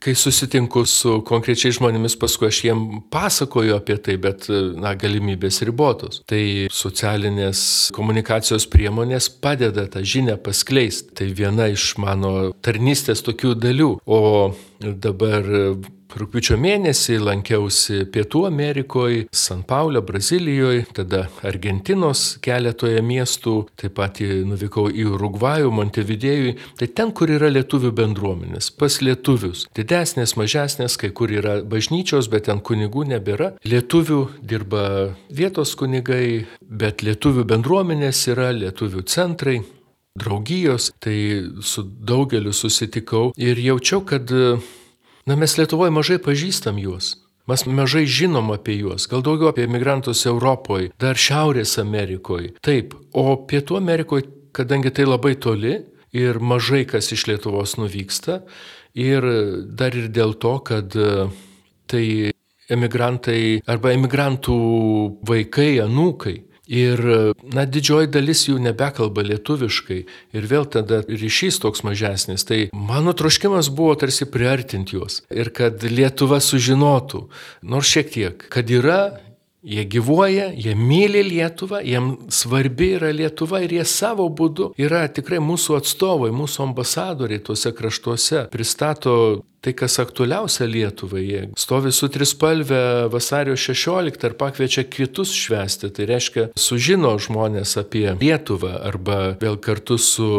kai 0.02 0.16
susitinku 0.18 0.82
su 0.90 1.20
konkrečiais 1.28 1.78
žmonėmis, 1.78 2.18
paskui 2.20 2.50
aš 2.50 2.62
jiem 2.66 2.82
pasakoju 3.14 3.76
apie 3.78 3.98
tai, 4.02 4.18
bet, 4.22 4.48
na, 4.50 4.96
galimybės 4.98 5.62
ribotos. 5.68 6.24
Tai 6.30 6.42
socialinės 6.74 7.64
komunikacijos 7.96 8.66
priemonės 8.72 9.30
padeda 9.44 9.86
tą 9.92 10.02
žinią 10.02 10.40
paskleisti. 10.42 11.14
Tai 11.22 11.30
viena 11.38 11.70
iš 11.70 11.94
mano 12.02 12.52
tarnystės 12.66 13.22
tokių 13.28 13.54
dalių. 13.62 13.92
O 14.10 14.22
dabar 14.82 15.46
Rūpiučio 16.18 16.58
mėnesį 16.60 17.18
lankiausi 17.24 18.06
Pietų 18.12 18.44
Amerikoje, 18.50 19.26
San 19.32 19.62
Paulio, 19.68 20.02
Brazilijoje, 20.04 20.84
tada 20.98 21.24
Argentinos 21.48 22.38
keletoje 22.44 23.02
miestų, 23.06 23.56
taip 23.80 23.96
pat 24.00 24.20
nuvykau 24.22 24.90
į 24.92 25.08
Urugvajų, 25.16 25.72
Montevidėjui. 25.78 26.56
Tai 26.80 26.90
ten, 26.98 27.14
kur 27.16 27.32
yra 27.32 27.52
lietuvių 27.54 27.94
bendruomenės, 27.96 28.72
pas 28.76 29.00
lietuvius. 29.04 29.68
Didesnės, 29.78 30.36
mažesnės, 30.40 30.98
kai 31.00 31.12
kur 31.16 31.32
yra 31.32 31.60
bažnyčios, 31.64 32.30
bet 32.32 32.50
ten 32.50 32.60
kunigų 32.60 33.08
nebėra. 33.14 33.54
Lietuvių 33.64 34.22
dirba 34.44 34.86
vietos 35.32 35.76
kunigai, 35.80 36.48
bet 36.60 37.06
lietuvių 37.08 37.48
bendruomenės 37.54 38.26
yra, 38.34 38.52
lietuvių 38.58 39.06
centrai 39.08 39.62
draugijos, 40.20 40.92
tai 41.00 41.48
su 41.64 41.86
daugeliu 41.88 42.52
susitikau 42.52 43.32
ir 43.40 43.60
jaučiau, 43.64 44.04
kad 44.04 44.28
Na 45.26 45.36
mes 45.38 45.54
Lietuvoje 45.58 45.94
mažai 45.94 46.18
pažįstam 46.22 46.80
juos. 46.82 47.16
Mes 47.50 47.64
mažai 47.66 48.06
žinom 48.06 48.52
apie 48.54 48.78
juos, 48.80 49.08
gal 49.10 49.24
daugiau 49.26 49.50
apie 49.52 49.68
migrantus 49.70 50.26
Europoje, 50.30 50.92
dar 51.02 51.18
Šiaurės 51.18 51.76
Amerikoje. 51.82 52.54
Taip, 52.62 52.94
o 53.18 53.34
Pietų 53.50 53.80
Amerikoje, 53.80 54.30
kadangi 54.54 54.94
tai 54.94 55.08
labai 55.10 55.34
toli 55.42 55.80
ir 56.14 56.40
mažai 56.40 56.84
kas 56.90 57.12
iš 57.14 57.26
Lietuvos 57.30 57.78
nuvyksta, 57.82 58.42
ir 58.94 59.26
dar 59.66 59.98
ir 59.98 60.10
dėl 60.14 60.36
to, 60.42 60.54
kad 60.68 60.96
e, 60.96 61.28
tai 61.90 62.06
emigrantai 62.72 63.62
arba 63.70 63.94
emigrantų 63.98 64.58
vaikai, 65.28 65.74
anūkai 65.84 66.38
Ir, 66.72 67.02
na, 67.52 67.66
didžioji 67.68 68.08
dalis 68.14 68.46
jų 68.48 68.56
nebekalba 68.64 69.26
lietuviškai. 69.28 69.98
Ir 70.38 70.46
vėl 70.48 70.68
tada 70.72 71.02
ryšys 71.04 71.60
toks 71.64 71.84
mažesnis. 71.84 72.46
Tai 72.48 72.62
mano 72.72 73.12
troškimas 73.18 73.68
buvo 73.76 73.98
tarsi 74.00 74.30
priartinti 74.32 74.96
juos. 74.96 75.20
Ir 75.28 75.52
kad 75.56 75.84
Lietuva 75.84 76.40
sužinotų, 76.40 77.26
nors 77.68 77.92
šiek 77.92 78.16
tiek, 78.16 78.48
kad 78.52 78.72
yra 78.72 79.02
Jie 79.62 79.84
gyvuoja, 79.86 80.48
jie 80.58 80.72
myli 80.74 81.22
Lietuvą, 81.22 81.84
jiems 81.86 82.34
svarbi 82.34 82.96
yra 82.96 83.12
Lietuva 83.14 83.60
ir 83.62 83.76
jie 83.76 83.84
savo 83.86 84.26
būdu 84.34 84.72
yra 84.82 85.04
tikrai 85.14 85.38
mūsų 85.38 85.76
atstovai, 85.78 86.32
mūsų 86.34 86.64
ambasadoriai 86.66 87.44
tuose 87.46 87.70
kraštuose, 87.78 88.48
pristato 88.50 89.14
tai, 89.62 89.74
kas 89.78 90.00
aktualiausia 90.02 90.66
Lietuvai. 90.66 91.22
Jie 91.22 91.42
stovi 91.60 91.92
su 91.94 92.10
trispalvė 92.10 93.10
vasario 93.14 93.54
16 93.54 94.26
ir 94.26 94.36
pakviečia 94.40 94.88
kitus 94.90 95.34
švesti. 95.38 95.92
Tai 95.94 96.08
reiškia, 96.10 96.48
sužino 96.58 97.14
žmonės 97.22 97.78
apie 97.82 98.08
Lietuvą 98.18 98.74
arba 98.90 99.20
vėl 99.42 99.60
kartu 99.62 100.00
su 100.02 100.32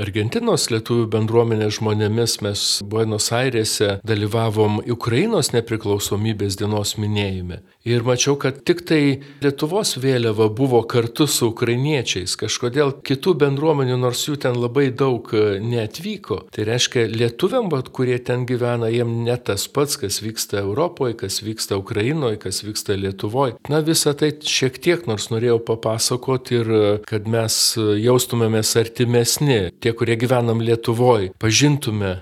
Argentinos 0.00 0.70
lietuvių 0.72 1.04
bendruomenės 1.12 1.76
žmonėmis 1.76 2.38
mes 2.44 2.64
Buenos 2.88 3.28
Airėse 3.36 3.98
dalyvavom 4.08 4.80
Ukrainos 4.88 5.52
nepriklausomybės 5.52 6.56
dienos 6.60 6.96
minėjime. 6.96 7.60
Ir 7.84 8.04
mačiau, 8.06 8.38
kad 8.40 8.62
tik 8.64 8.84
tai 8.88 9.02
Lietuvos 9.42 9.96
vėliava 10.00 10.46
buvo 10.54 10.80
kartu 10.88 11.26
su 11.28 11.50
ukrainiečiais. 11.50 12.38
Kažkodėl 12.40 12.94
kitų 13.04 13.34
bendruomenių, 13.42 13.98
nors 14.00 14.22
jų 14.28 14.38
ten 14.46 14.56
labai 14.56 14.88
daug 14.94 15.28
neatvyko. 15.60 16.44
Tai 16.54 16.66
reiškia, 16.68 17.08
lietuviam, 17.10 17.68
kurie 17.92 18.16
ten 18.22 18.46
gyvena, 18.46 18.61
gyvena, 18.62 18.90
jiem 18.92 19.22
ne 19.26 19.36
tas 19.36 19.66
pats, 19.68 19.98
kas 19.98 20.20
vyksta 20.22 20.62
Europoje, 20.62 21.16
kas 21.24 21.42
vyksta 21.42 21.76
Ukrainoje, 21.80 22.38
kas 22.42 22.62
vyksta 22.62 22.96
Lietuvoje. 22.96 23.56
Na 23.68 23.82
visą 23.82 24.14
tai 24.18 24.32
šiek 24.38 24.78
tiek 24.82 25.06
nors 25.10 25.30
norėjau 25.32 25.58
papasakoti 25.66 26.60
ir 26.60 26.72
kad 27.08 27.26
mes 27.30 27.58
jaustumėmės 27.78 28.76
artimesni, 28.78 29.72
tie, 29.82 29.94
kurie 29.96 30.16
gyvenam 30.20 30.62
Lietuvoje, 30.62 31.32
pažintume 31.42 32.20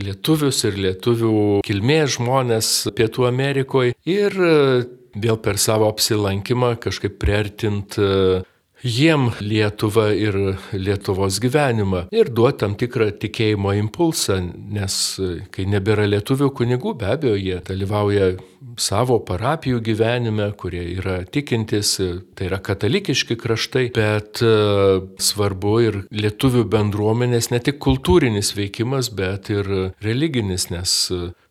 lietuvius 0.00 0.62
ir 0.68 0.76
lietuvių 0.78 1.34
kilmės 1.66 2.14
žmonės 2.18 2.68
Pietų 2.96 3.26
Amerikoje 3.26 3.96
ir 4.06 4.36
vėl 5.10 5.40
per 5.42 5.58
savo 5.58 5.88
apsilankymą 5.90 6.76
kažkaip 6.84 7.18
priartint 7.18 7.98
jiem 8.82 9.30
Lietuvą 9.40 10.10
ir 10.16 10.38
Lietuvos 10.72 11.40
gyvenimą 11.42 12.06
ir 12.14 12.30
duoti 12.32 12.60
tam 12.64 12.76
tikrą 12.80 13.10
tikėjimo 13.22 13.74
impulsą, 13.78 14.40
nes 14.74 14.94
kai 15.54 15.66
nebėra 15.70 16.06
lietuvių 16.10 16.50
kunigų, 16.56 16.94
be 17.00 17.12
abejo, 17.14 17.36
jie 17.40 17.60
dalyvauja 17.66 18.34
savo 18.80 19.18
parapijų 19.24 19.80
gyvenime, 19.84 20.50
kurie 20.60 20.82
yra 20.96 21.20
tikintis, 21.24 21.94
tai 22.36 22.48
yra 22.48 22.60
katalikiški 22.64 23.36
kraštai, 23.40 23.86
bet 23.96 24.42
e, 24.44 24.52
svarbu 25.20 25.74
ir 25.84 26.00
lietuvių 26.12 26.66
bendruomenės 26.70 27.50
ne 27.54 27.60
tik 27.64 27.80
kultūrinis 27.82 28.54
veikimas, 28.56 29.12
bet 29.16 29.50
ir 29.52 29.70
religinis, 30.04 30.68
nes 30.72 30.96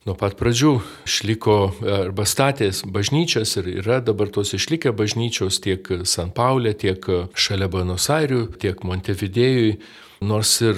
nuo 0.09 0.17
pat 0.17 0.33
pradžių 0.39 0.71
išliko 1.05 1.55
arba 1.99 2.25
statės 2.25 2.81
bažnyčios 2.89 3.53
ir 3.61 3.67
yra 3.83 3.99
dabar 4.01 4.31
tos 4.33 4.55
išlikę 4.57 4.89
bažnyčios 4.97 5.61
tiek 5.61 5.85
San 6.09 6.31
Paulė, 6.33 6.73
tiek 6.73 7.03
šalia 7.37 7.69
Buenos 7.69 8.09
Airių, 8.09 8.47
tiek 8.57 8.81
Montevidėjui, 8.81 9.75
nors 10.21 10.58
ir 10.65 10.77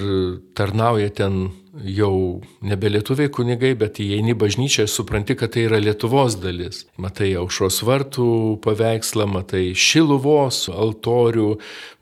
tarnauja 0.57 1.09
ten 1.21 1.49
jau 1.71 2.41
nebe 2.61 2.89
lietuviai 2.91 3.31
kunigai, 3.31 3.71
bet 3.79 3.99
įeini 4.03 4.35
bažnyčią 4.37 4.85
ir 4.85 4.91
supranti, 4.91 5.37
kad 5.39 5.53
tai 5.55 5.65
yra 5.69 5.79
Lietuvos 5.81 6.35
dalis. 6.41 6.83
Matai 7.01 7.31
aušros 7.39 7.81
vartų 7.87 8.27
paveikslą, 8.65 9.27
matai 9.31 9.63
šiluvos 9.77 10.65
altorių, 10.71 11.47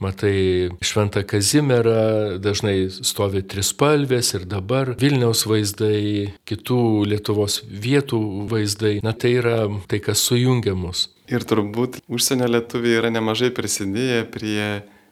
matai 0.02 0.36
šventą 0.82 1.24
Kazimerą, 1.30 2.40
dažnai 2.42 2.90
stovi 2.90 3.44
trispalvės 3.46 4.34
ir 4.38 4.48
dabar 4.50 4.96
Vilniaus 5.00 5.46
vaizdai, 5.50 6.34
kitų 6.50 6.82
Lietuvos 7.14 7.62
vietų 7.70 8.22
vaizdai. 8.50 8.98
Na 9.06 9.14
tai 9.14 9.38
yra 9.40 9.62
tai, 9.90 10.02
kas 10.04 10.26
sujungia 10.26 10.76
mus. 10.78 11.08
Ir 11.30 11.46
turbūt 11.46 12.00
užsienio 12.10 12.48
lietuviai 12.50 12.98
yra 13.04 13.12
nemažai 13.14 13.52
prisidėję 13.54 14.24
prie 14.34 14.64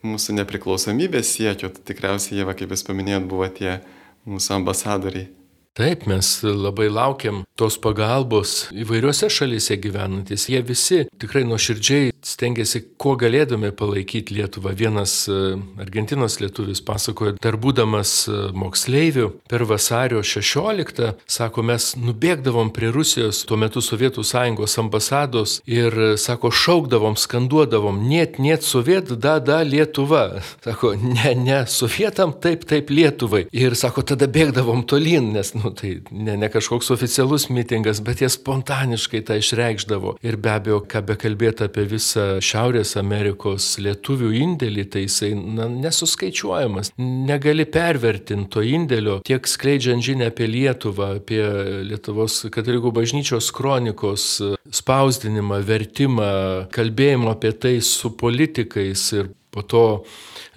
mūsų 0.08 0.38
nepriklausomybės 0.40 1.34
siekio. 1.38 1.70
Tikriausiai 1.70 2.40
jie, 2.40 2.48
kaip 2.48 2.74
jūs 2.74 2.86
paminėjot, 2.88 3.28
buvo 3.30 3.50
tie 3.60 3.80
mūsų 4.28 4.58
ambasadoriai. 4.62 5.30
Taip, 5.78 6.08
mes 6.10 6.28
labai 6.42 6.88
laukiam 6.90 7.44
tos 7.54 7.76
pagalbos 7.78 8.64
įvairiose 8.74 9.28
šalyse 9.30 9.76
gyvenantis. 9.78 10.48
Jie 10.50 10.64
visi 10.66 11.04
tikrai 11.22 11.44
nuoširdžiai 11.46 12.16
stengiasi, 12.26 12.82
kuo 12.98 13.14
galėdami 13.20 13.70
palaikyti 13.78 14.36
Lietuvą. 14.38 14.74
Vienas 14.78 15.14
e, 15.30 15.56
Argentinos 15.82 16.40
lietuvis 16.42 16.82
pasakojo, 16.86 17.36
dar 17.44 17.60
būdamas 17.62 18.14
e, 18.26 18.40
moksleiviu, 18.58 19.30
per 19.50 19.68
vasario 19.70 20.24
16, 20.26 21.14
sako, 21.30 21.66
mes 21.70 21.92
nubėgdavom 22.02 22.72
prie 22.74 22.90
Rusijos, 22.94 23.44
tuo 23.48 23.60
metu 23.62 23.84
Sovietų 23.86 24.26
sąjungos 24.26 24.78
ambasados 24.82 25.60
ir, 25.70 25.94
e, 25.94 26.10
sako, 26.22 26.50
šaukdavom, 26.50 27.20
skanduodavom, 27.22 28.02
net, 28.10 28.42
net 28.42 28.66
sovietų, 28.66 29.20
da, 29.22 29.38
da, 29.38 29.62
Lietuva. 29.62 30.26
Sako, 30.66 30.96
ne, 30.98 31.36
ne, 31.38 31.62
sovietam, 31.70 32.34
taip, 32.42 32.66
taip, 32.66 32.90
Lietuvai. 32.90 33.46
Ir, 33.54 33.78
sako, 33.78 34.04
tada 34.10 34.26
bėgdavom 34.26 34.84
tolyn, 34.90 35.32
nes, 35.38 35.54
nu, 35.58 35.67
nu, 35.68 35.74
tai 35.76 36.02
ne, 36.12 36.36
ne 36.38 36.50
kažkoks 36.50 36.92
oficialus 36.92 37.48
mitingas, 37.50 38.00
bet 38.04 38.22
jie 38.24 38.30
spontaniškai 38.32 39.22
tą 39.28 39.38
išreikšdavo. 39.42 40.18
Ir 40.26 40.40
be 40.42 40.54
abejo, 40.56 40.82
ką 40.88 41.04
bekalbėti 41.12 41.68
apie 41.68 41.86
visą 41.90 42.28
Šiaurės 42.44 42.96
Amerikos 43.00 43.76
lietuvių 43.84 44.32
indėlį, 44.42 44.88
tai 44.94 45.06
jisai 45.06 45.34
na, 45.36 45.68
nesuskaičiuojamas. 45.72 46.94
Negali 46.98 47.68
pervertinti 47.70 48.52
to 48.54 48.64
indėlio 48.64 49.20
tiek 49.28 49.48
skleidžiant 49.50 50.06
žinę 50.06 50.32
apie 50.32 50.48
Lietuvą, 50.50 51.18
apie 51.22 51.42
Lietuvos 51.88 52.40
katalikų 52.54 52.94
bažnyčios 52.96 53.52
kronikos 53.56 54.30
spausdinimą, 54.76 55.62
vertimą, 55.68 56.32
kalbėjimą 56.74 57.34
apie 57.36 57.54
tai 57.54 57.78
su 57.86 58.14
politikais 58.18 59.12
ir 59.18 59.34
po 59.58 59.64
to 59.64 60.04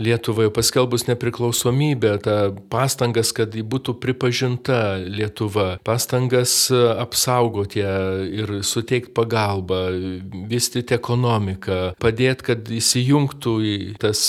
Lietuvai 0.01 0.49
paskelbus 0.49 1.03
nepriklausomybę, 1.09 2.15
tą 2.25 2.37
pastangas, 2.73 3.35
kad 3.37 3.53
ji 3.53 3.61
būtų 3.61 3.99
pripažinta 4.01 4.97
Lietuva, 4.97 5.75
pastangas 5.85 6.55
apsaugoti 6.73 7.83
ją 7.83 7.99
ir 8.25 8.55
suteikti 8.65 9.13
pagalbą, 9.17 9.83
vystyti 10.49 10.97
ekonomiką, 10.97 11.79
padėti, 12.01 12.47
kad 12.49 12.73
įsijungtų 12.81 13.55
į 13.61 13.77
tas 14.01 14.25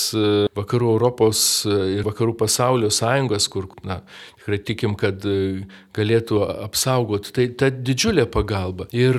vakarų 0.59 0.91
Europos 0.97 1.45
ir 1.69 2.03
vakarų 2.07 2.35
pasaulio 2.43 2.91
sąjungas, 2.91 3.47
kur, 3.51 3.71
na, 3.87 4.01
tikrai 4.41 4.59
tikim, 4.65 4.97
kad 4.99 5.23
galėtų 5.95 6.41
apsaugoti. 6.65 7.33
Tai 7.37 7.47
ta 7.61 7.71
didžiulė 7.71 8.27
pagalba. 8.33 8.89
Ir, 8.91 9.17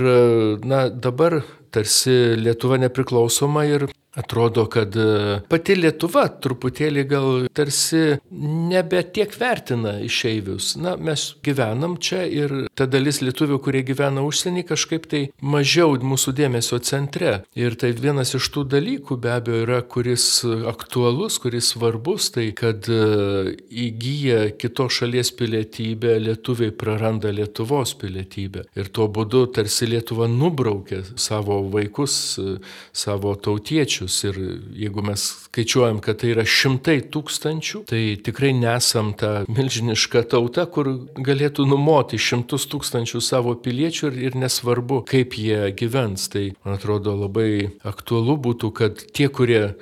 na, 0.67 0.85
dabar 0.91 1.41
tarsi 1.73 2.37
Lietuva 2.37 2.77
nepriklausoma 2.83 3.65
ir 3.71 3.87
Atrodo, 4.15 4.67
kad 4.69 4.97
e, 4.97 5.41
pati 5.49 5.73
Lietuva 5.79 6.27
truputėlį 6.45 7.03
gal 7.09 7.29
tarsi 7.57 8.19
nebe 8.33 9.01
tiek 9.09 9.33
vertina 9.41 9.95
išeivius. 10.05 10.75
Na, 10.77 10.99
mes 11.01 11.31
gyvenam 11.45 11.95
čia 11.97 12.27
ir 12.29 12.53
ta 12.77 12.85
dalis 12.85 13.23
lietuvių, 13.25 13.57
kurie 13.65 13.81
gyvena 13.89 14.21
užsienį, 14.29 14.67
kažkaip 14.69 15.07
tai 15.09 15.23
mažiau 15.41 15.97
mūsų 15.97 16.35
dėmesio 16.43 16.83
centre. 16.85 17.39
Ir 17.57 17.79
tai 17.81 17.95
vienas 17.97 18.35
iš 18.37 18.51
tų 18.53 18.67
dalykų 18.75 19.17
be 19.23 19.33
abejo 19.33 19.63
yra, 19.65 19.81
kuris 19.81 20.27
aktualus, 20.69 21.41
kuris 21.41 21.73
svarbus, 21.73 22.29
tai 22.37 22.51
kad 22.53 22.85
e, 22.93 23.57
įgyja 23.87 24.43
kitos 24.61 25.01
šalies 25.01 25.33
pilietybę, 25.41 26.19
lietuviai 26.27 26.77
praranda 26.77 27.33
Lietuvos 27.33 27.97
pilietybę. 27.97 28.69
Ir 28.77 28.93
tuo 28.93 29.09
būdu 29.09 29.47
tarsi 29.57 29.89
Lietuva 29.89 30.29
nubraukia 30.29 31.01
savo 31.17 31.63
vaikus, 31.73 32.21
e, 32.37 32.59
savo 32.93 33.33
tautiečius 33.41 34.02
skaičius 34.03 34.25
ir 34.25 34.37
jeigu 34.75 35.03
mes 35.03 35.23
skaičiuojam, 35.47 36.01
kad 36.01 36.19
tai 36.21 36.33
yra 36.33 36.45
šimtai 36.45 37.01
tūkstančių, 37.13 37.85
tai 37.87 38.17
tikrai 38.23 38.53
nesam 38.53 39.13
ta 39.15 39.45
milžiniška 39.49 40.25
tauta, 40.29 40.67
kur 40.67 41.09
galėtų 41.17 41.67
numoti 41.67 42.19
šimtus 42.19 42.67
tūkstančių 42.71 43.21
savo 43.21 43.55
piliečių 43.55 44.11
ir, 44.11 44.19
ir 44.31 44.37
nesvarbu, 44.37 45.03
kaip 45.07 45.37
jie 45.39 45.73
gyvens. 45.77 46.29
Tai 46.33 46.53
man 46.65 46.79
atrodo 46.79 47.15
labai 47.17 47.73
aktualu 47.85 48.37
būtų, 48.37 48.73
kad 48.73 49.03
tie, 49.13 49.29
kurie 49.29 49.75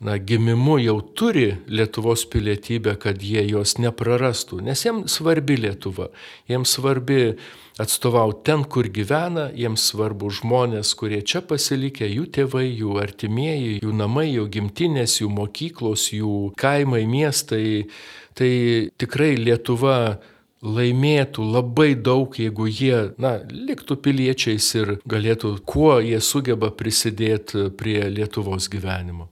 na, 0.00 0.18
gimimu 0.18 0.78
jau 0.78 1.00
turi 1.00 1.56
Lietuvos 1.66 2.24
pilietybę, 2.30 2.94
kad 3.02 3.22
jie 3.22 3.42
jos 3.50 3.78
neprarastų, 3.82 4.60
nes 4.62 4.84
jiems 4.86 5.18
svarbi 5.18 5.56
Lietuva, 5.58 6.08
jiems 6.50 6.76
svarbi 6.78 7.34
atstovauti 7.82 8.44
ten, 8.46 8.64
kur 8.64 8.88
gyvena, 8.94 9.48
jiems 9.54 9.88
svarbu 9.90 10.30
žmonės, 10.38 10.94
kurie 10.98 11.20
čia 11.22 11.42
pasilikę, 11.46 12.06
jų 12.06 12.26
tėvai, 12.34 12.66
jų 12.78 12.98
artimieji, 13.02 13.78
jų 13.82 13.94
namai, 13.94 14.28
jų 14.32 14.48
gimtinės, 14.54 15.20
jų 15.22 15.30
mokyklos, 15.34 16.08
jų 16.14 16.34
kaimai, 16.58 17.04
miestai. 17.10 17.86
Tai 18.38 18.50
tikrai 18.98 19.32
Lietuva 19.38 20.18
laimėtų 20.62 21.42
labai 21.42 21.92
daug, 21.94 22.34
jeigu 22.38 22.66
jie, 22.70 23.00
na, 23.18 23.38
liktų 23.50 23.98
piliečiais 24.02 24.68
ir 24.78 24.94
galėtų, 25.10 25.56
kuo 25.66 25.96
jie 26.02 26.18
sugeba 26.22 26.70
prisidėti 26.74 27.68
prie 27.78 28.00
Lietuvos 28.10 28.70
gyvenimo. 28.70 29.30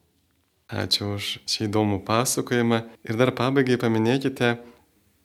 Ačiū 0.67 1.15
už 1.15 1.27
šį 1.47 1.69
įdomų 1.69 2.01
pasakojimą. 2.07 2.81
Ir 3.07 3.19
dar 3.19 3.31
pabaigai 3.39 3.79
paminėkite, 3.79 4.57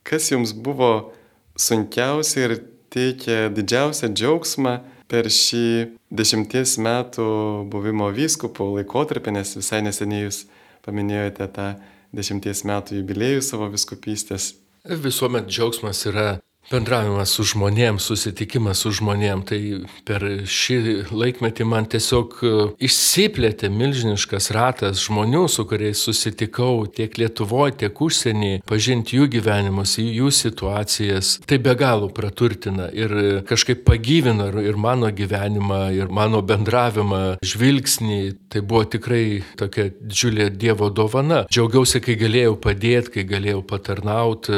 kas 0.06 0.30
jums 0.30 0.54
buvo 0.54 1.13
sunkiausia 1.58 2.43
ir 2.45 2.54
teikia 2.93 3.49
didžiausią 3.49 4.12
džiaugsmą 4.13 4.75
per 5.10 5.32
šį 5.34 5.97
dešimties 6.13 6.77
metų 6.77 7.25
buvimo 7.73 8.12
vyskupo 8.13 8.69
laikotarpį, 8.75 9.34
nes 9.39 9.56
visai 9.58 9.82
neseniai 9.82 10.27
jūs 10.27 10.43
paminėjote 10.86 11.49
tą 11.58 11.67
dešimties 12.13 12.62
metų 12.67 13.01
jubiliejų 13.01 13.41
savo 13.45 13.71
viskupystės. 13.73 14.54
Visuomet 14.86 15.49
džiaugsmas 15.49 16.06
yra 16.10 16.30
bendravimas 16.71 17.34
su 17.36 17.45
žmonėm, 17.51 17.99
susitikimas 18.01 18.84
su 18.84 18.93
žmonėm, 18.97 19.43
tai 19.47 19.60
per 20.07 20.25
šį 20.47 20.79
laikmetį 21.12 21.67
man 21.67 21.88
tiesiog 21.91 22.38
e, 22.41 22.53
išsiplėtė 22.88 23.69
milžiniškas 23.73 24.51
ratas 24.55 25.03
žmonių, 25.05 25.45
su 25.51 25.65
kuriais 25.69 26.01
susitikau 26.01 26.86
tiek 26.88 27.17
Lietuvoje, 27.21 27.77
tiek 27.84 28.01
užsienį, 28.01 28.51
pažinti 28.67 29.19
jų 29.19 29.27
gyvenimus, 29.38 29.97
jų 30.01 30.31
situacijas. 30.34 31.36
Tai 31.47 31.60
be 31.63 31.75
galo 31.77 32.10
praturtina 32.13 32.89
ir 32.95 33.43
kažkaip 33.49 33.84
pagyvina 33.88 34.49
ir 34.63 34.79
mano 34.79 35.12
gyvenimą, 35.12 35.81
ir 35.95 36.12
mano 36.13 36.41
bendravimą, 36.45 37.23
žvilgsnį. 37.45 38.21
Tai 38.51 38.63
buvo 38.67 38.84
tikrai 38.95 39.41
tokia 39.60 39.89
didžiulė 39.93 40.49
Dievo 40.51 40.89
dovana. 40.93 41.45
Džiaugiausi, 41.51 42.01
kai 42.03 42.17
galėjau 42.19 42.57
padėti, 42.62 43.15
kai 43.15 43.27
galėjau 43.29 43.62
patarnauti, 43.67 44.57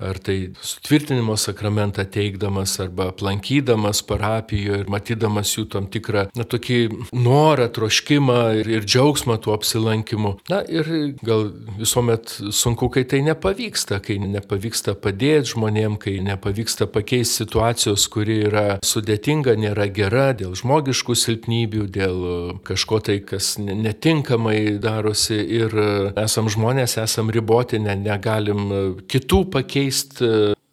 ar 0.00 0.18
tai 0.18 0.50
sutvirtinimo 0.64 1.36
sakramentą 1.36 2.04
teikdamas 2.04 2.78
arba 2.80 3.10
aplankydamas 3.10 4.02
parapijoje 4.08 4.84
ir 4.84 4.90
matydamas 4.90 5.52
jų 5.56 5.66
tam 5.74 5.88
tikrą, 5.92 6.26
na, 6.36 6.46
tokį 6.48 6.78
norą, 7.12 7.68
troškimą 7.74 8.38
ir, 8.60 8.70
ir 8.78 8.86
džiaugsmą 8.88 9.36
tuo 9.44 9.54
apsilankimu. 9.56 10.36
Na 10.50 10.62
ir 10.68 10.88
gal 11.26 11.50
visuomet 11.78 12.32
sunku, 12.56 12.90
kai 12.92 13.04
tai 13.08 13.20
nepavyksta, 13.26 14.00
kai 14.04 14.18
nepavyksta 14.22 14.96
padėti 14.96 15.54
žmonėm, 15.54 15.98
kai 16.00 16.16
nepavyksta 16.24 16.88
pakeisti 16.90 17.44
situacijos, 17.44 18.06
kuri 18.12 18.40
yra 18.48 18.66
sudėtinga, 18.86 19.56
nėra 19.60 19.88
gera 19.92 20.30
dėl 20.36 20.56
žmogiškų 20.58 21.16
silpnybių, 21.18 21.86
dėl 21.92 22.24
kažko 22.66 23.02
tai, 23.04 23.18
kas 23.26 23.54
netinkamai 23.60 24.78
darosi 24.80 25.38
ir 25.60 25.76
esam 26.20 26.48
žmonės, 26.52 26.96
esam 27.02 27.30
riboti, 27.32 27.80
ne, 27.82 27.96
negalim 28.00 29.04
kitų 29.10 29.44
pakeisti 29.52 29.89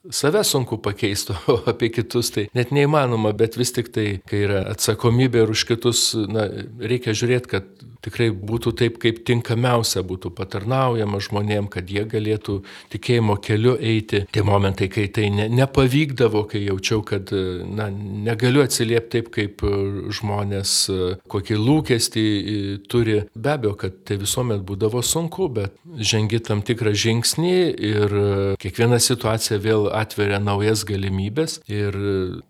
Save 0.07 0.43
sunku 0.47 0.77
pakeisti, 0.79 1.35
o 1.51 1.57
apie 1.67 1.89
kitus 1.91 2.31
tai 2.31 2.45
net 2.55 2.71
neįmanoma, 2.75 3.33
bet 3.35 3.57
vis 3.59 3.73
tik 3.75 3.91
tai, 3.95 4.07
kai 4.29 4.45
yra 4.45 4.61
atsakomybė 4.71 5.43
ir 5.43 5.51
už 5.51 5.65
kitus, 5.67 6.03
na, 6.31 6.47
reikia 6.79 7.15
žiūrėti, 7.17 7.51
kad 7.51 7.67
tikrai 8.05 8.29
būtų 8.31 8.73
taip, 8.79 9.01
kaip 9.03 9.23
tinkamiausia 9.27 10.05
būtų 10.07 10.31
patarnaujama 10.37 11.19
žmonėm, 11.23 11.67
kad 11.71 11.89
jie 11.91 12.05
galėtų 12.07 12.61
tikėjimo 12.93 13.37
keliu 13.43 13.75
eiti. 13.75 14.23
Tie 14.31 14.43
momentai, 14.45 14.89
kai 14.93 15.07
tai 15.13 15.29
ne, 15.33 15.49
nepavykdavo, 15.51 16.45
kai 16.51 16.63
jaučiau, 16.67 17.03
kad 17.07 17.31
na, 17.67 17.89
negaliu 17.91 18.63
atsiliepti 18.63 19.17
taip, 19.17 19.31
kaip 19.33 19.63
žmonės 20.13 20.73
kokį 21.31 21.59
lūkestį 21.61 22.25
turi. 22.91 23.21
Be 23.35 23.53
abejo, 23.55 23.75
kad 23.79 24.01
tai 24.07 24.19
visuomet 24.21 24.63
būdavo 24.67 25.01
sunku, 25.05 25.49
bet 25.53 25.77
žengi 25.97 26.41
tam 26.45 26.63
tikrą 26.65 26.93
žingsnį 26.97 27.55
ir 27.91 28.17
kiekviena 28.61 28.99
situacija 29.01 29.59
vėl 29.63 29.89
atveria 29.95 30.39
naujas 30.43 30.85
galimybės 30.87 31.59
ir 31.71 31.97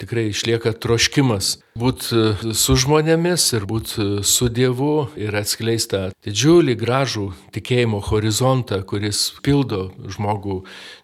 tikrai 0.01 0.29
išlieka 0.33 0.75
troškimas 0.81 1.57
būti 1.77 2.53
su 2.57 2.75
žmonėmis 2.79 3.45
ir 3.57 3.65
būti 3.69 4.07
su 4.27 4.49
Dievu 4.53 5.07
ir 5.19 5.35
atskleist 5.37 5.91
tą 5.93 6.01
didžiulį 6.25 6.75
gražų 6.79 7.27
tikėjimo 7.55 8.01
horizontą, 8.09 8.81
kuris 8.87 9.21
pildo 9.45 9.87
žmogų 10.15 10.59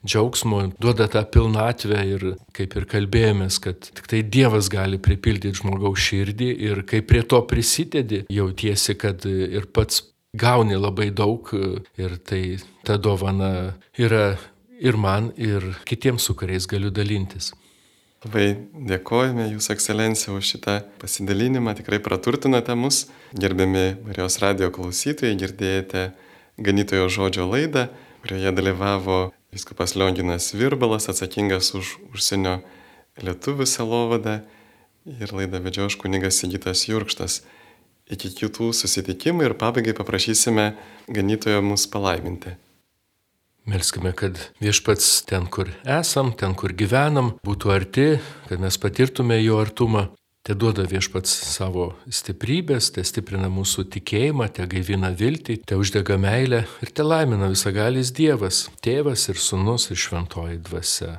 džiaugsmo, 0.05 0.63
duoda 0.81 1.07
tą 1.11 1.23
pilnatvę 1.35 2.01
ir 2.15 2.25
kaip 2.55 2.77
ir 2.79 2.87
kalbėjomės, 2.89 3.59
kad 3.63 3.89
tik 3.89 4.09
tai 4.09 4.23
Dievas 4.23 4.69
gali 4.73 4.99
pripildyti 5.01 5.61
žmogaus 5.61 6.01
širdį 6.03 6.49
ir 6.69 6.83
kai 6.89 7.03
prie 7.05 7.23
to 7.23 7.41
prisidedi, 7.47 8.23
jautiesi, 8.33 8.97
kad 8.99 9.27
ir 9.29 9.69
pats 9.73 10.03
gauni 10.33 10.79
labai 10.79 11.11
daug 11.13 11.49
ir 11.53 12.17
tai 12.25 12.57
ta 12.83 12.97
dovana 12.97 13.75
yra 13.99 14.33
ir 14.83 14.97
man, 14.97 15.31
ir 15.37 15.75
kitiems, 15.87 16.25
su 16.25 16.35
kuriais 16.35 16.67
galiu 16.67 16.91
dalintis. 16.91 17.53
Labai 18.23 18.53
dėkojame 18.87 19.49
Jūsų 19.51 19.73
ekscelencija 19.73 20.31
už 20.31 20.53
šitą 20.53 20.77
pasidalinimą, 21.01 21.73
tikrai 21.75 21.99
praturtinote 21.99 22.71
mus. 22.79 23.09
Gerbiami 23.35 23.97
Marijos 24.05 24.37
radio 24.39 24.69
klausytojai, 24.71 25.35
girdėjote 25.41 26.05
ganytojo 26.55 27.09
žodžio 27.11 27.49
laidą, 27.51 27.89
kurioje 28.23 28.53
dalyvavo 28.55 29.17
viskupas 29.51 29.97
Lionginas 29.99 30.53
Virbalas, 30.55 31.09
atsakingas 31.11 31.73
už 31.75 31.97
užsienio 32.13 32.61
lietuvių 33.19 33.67
selovadą 33.67 34.39
ir 35.19 35.35
laidą 35.35 35.59
vedžio 35.65 35.89
aš 35.91 35.99
kunigas 35.99 36.39
Sigitas 36.39 36.87
Jurkštas. 36.87 37.41
Iki 38.07 38.31
kitų 38.39 38.71
susitikimų 38.71 39.49
ir 39.49 39.59
pabaigai 39.59 39.95
paprašysime 39.99 40.71
ganytojo 41.11 41.59
mus 41.63 41.89
palaiminti. 41.91 42.55
Melskime, 43.65 44.11
kad 44.11 44.39
viešpats 44.59 45.21
ten, 45.23 45.45
kur 45.47 45.69
esam, 45.87 46.33
ten, 46.35 46.51
kur 46.59 46.73
gyvenam, 46.75 47.31
būtų 47.47 47.71
arti, 47.71 48.07
kad 48.49 48.59
mes 48.59 48.75
patirtume 48.81 49.39
jo 49.39 49.61
artumą. 49.63 50.09
Te 50.43 50.51
duoda 50.59 50.83
viešpats 50.83 51.31
savo 51.53 51.93
stiprybės, 52.11 52.89
te 52.91 53.05
stiprina 53.07 53.47
mūsų 53.47 53.85
tikėjimą, 53.95 54.49
te 54.51 54.67
gaivina 54.67 55.13
viltį, 55.15 55.61
te 55.63 55.79
uždega 55.79 56.17
meilę 56.19 56.65
ir 56.83 56.91
te 56.91 57.05
laimina 57.07 57.47
visagalis 57.53 58.11
Dievas, 58.11 58.65
tėvas 58.83 59.29
ir 59.31 59.39
sunus 59.39 59.87
ir 59.93 60.01
šventoji 60.03 60.59
dvasia. 60.67 61.13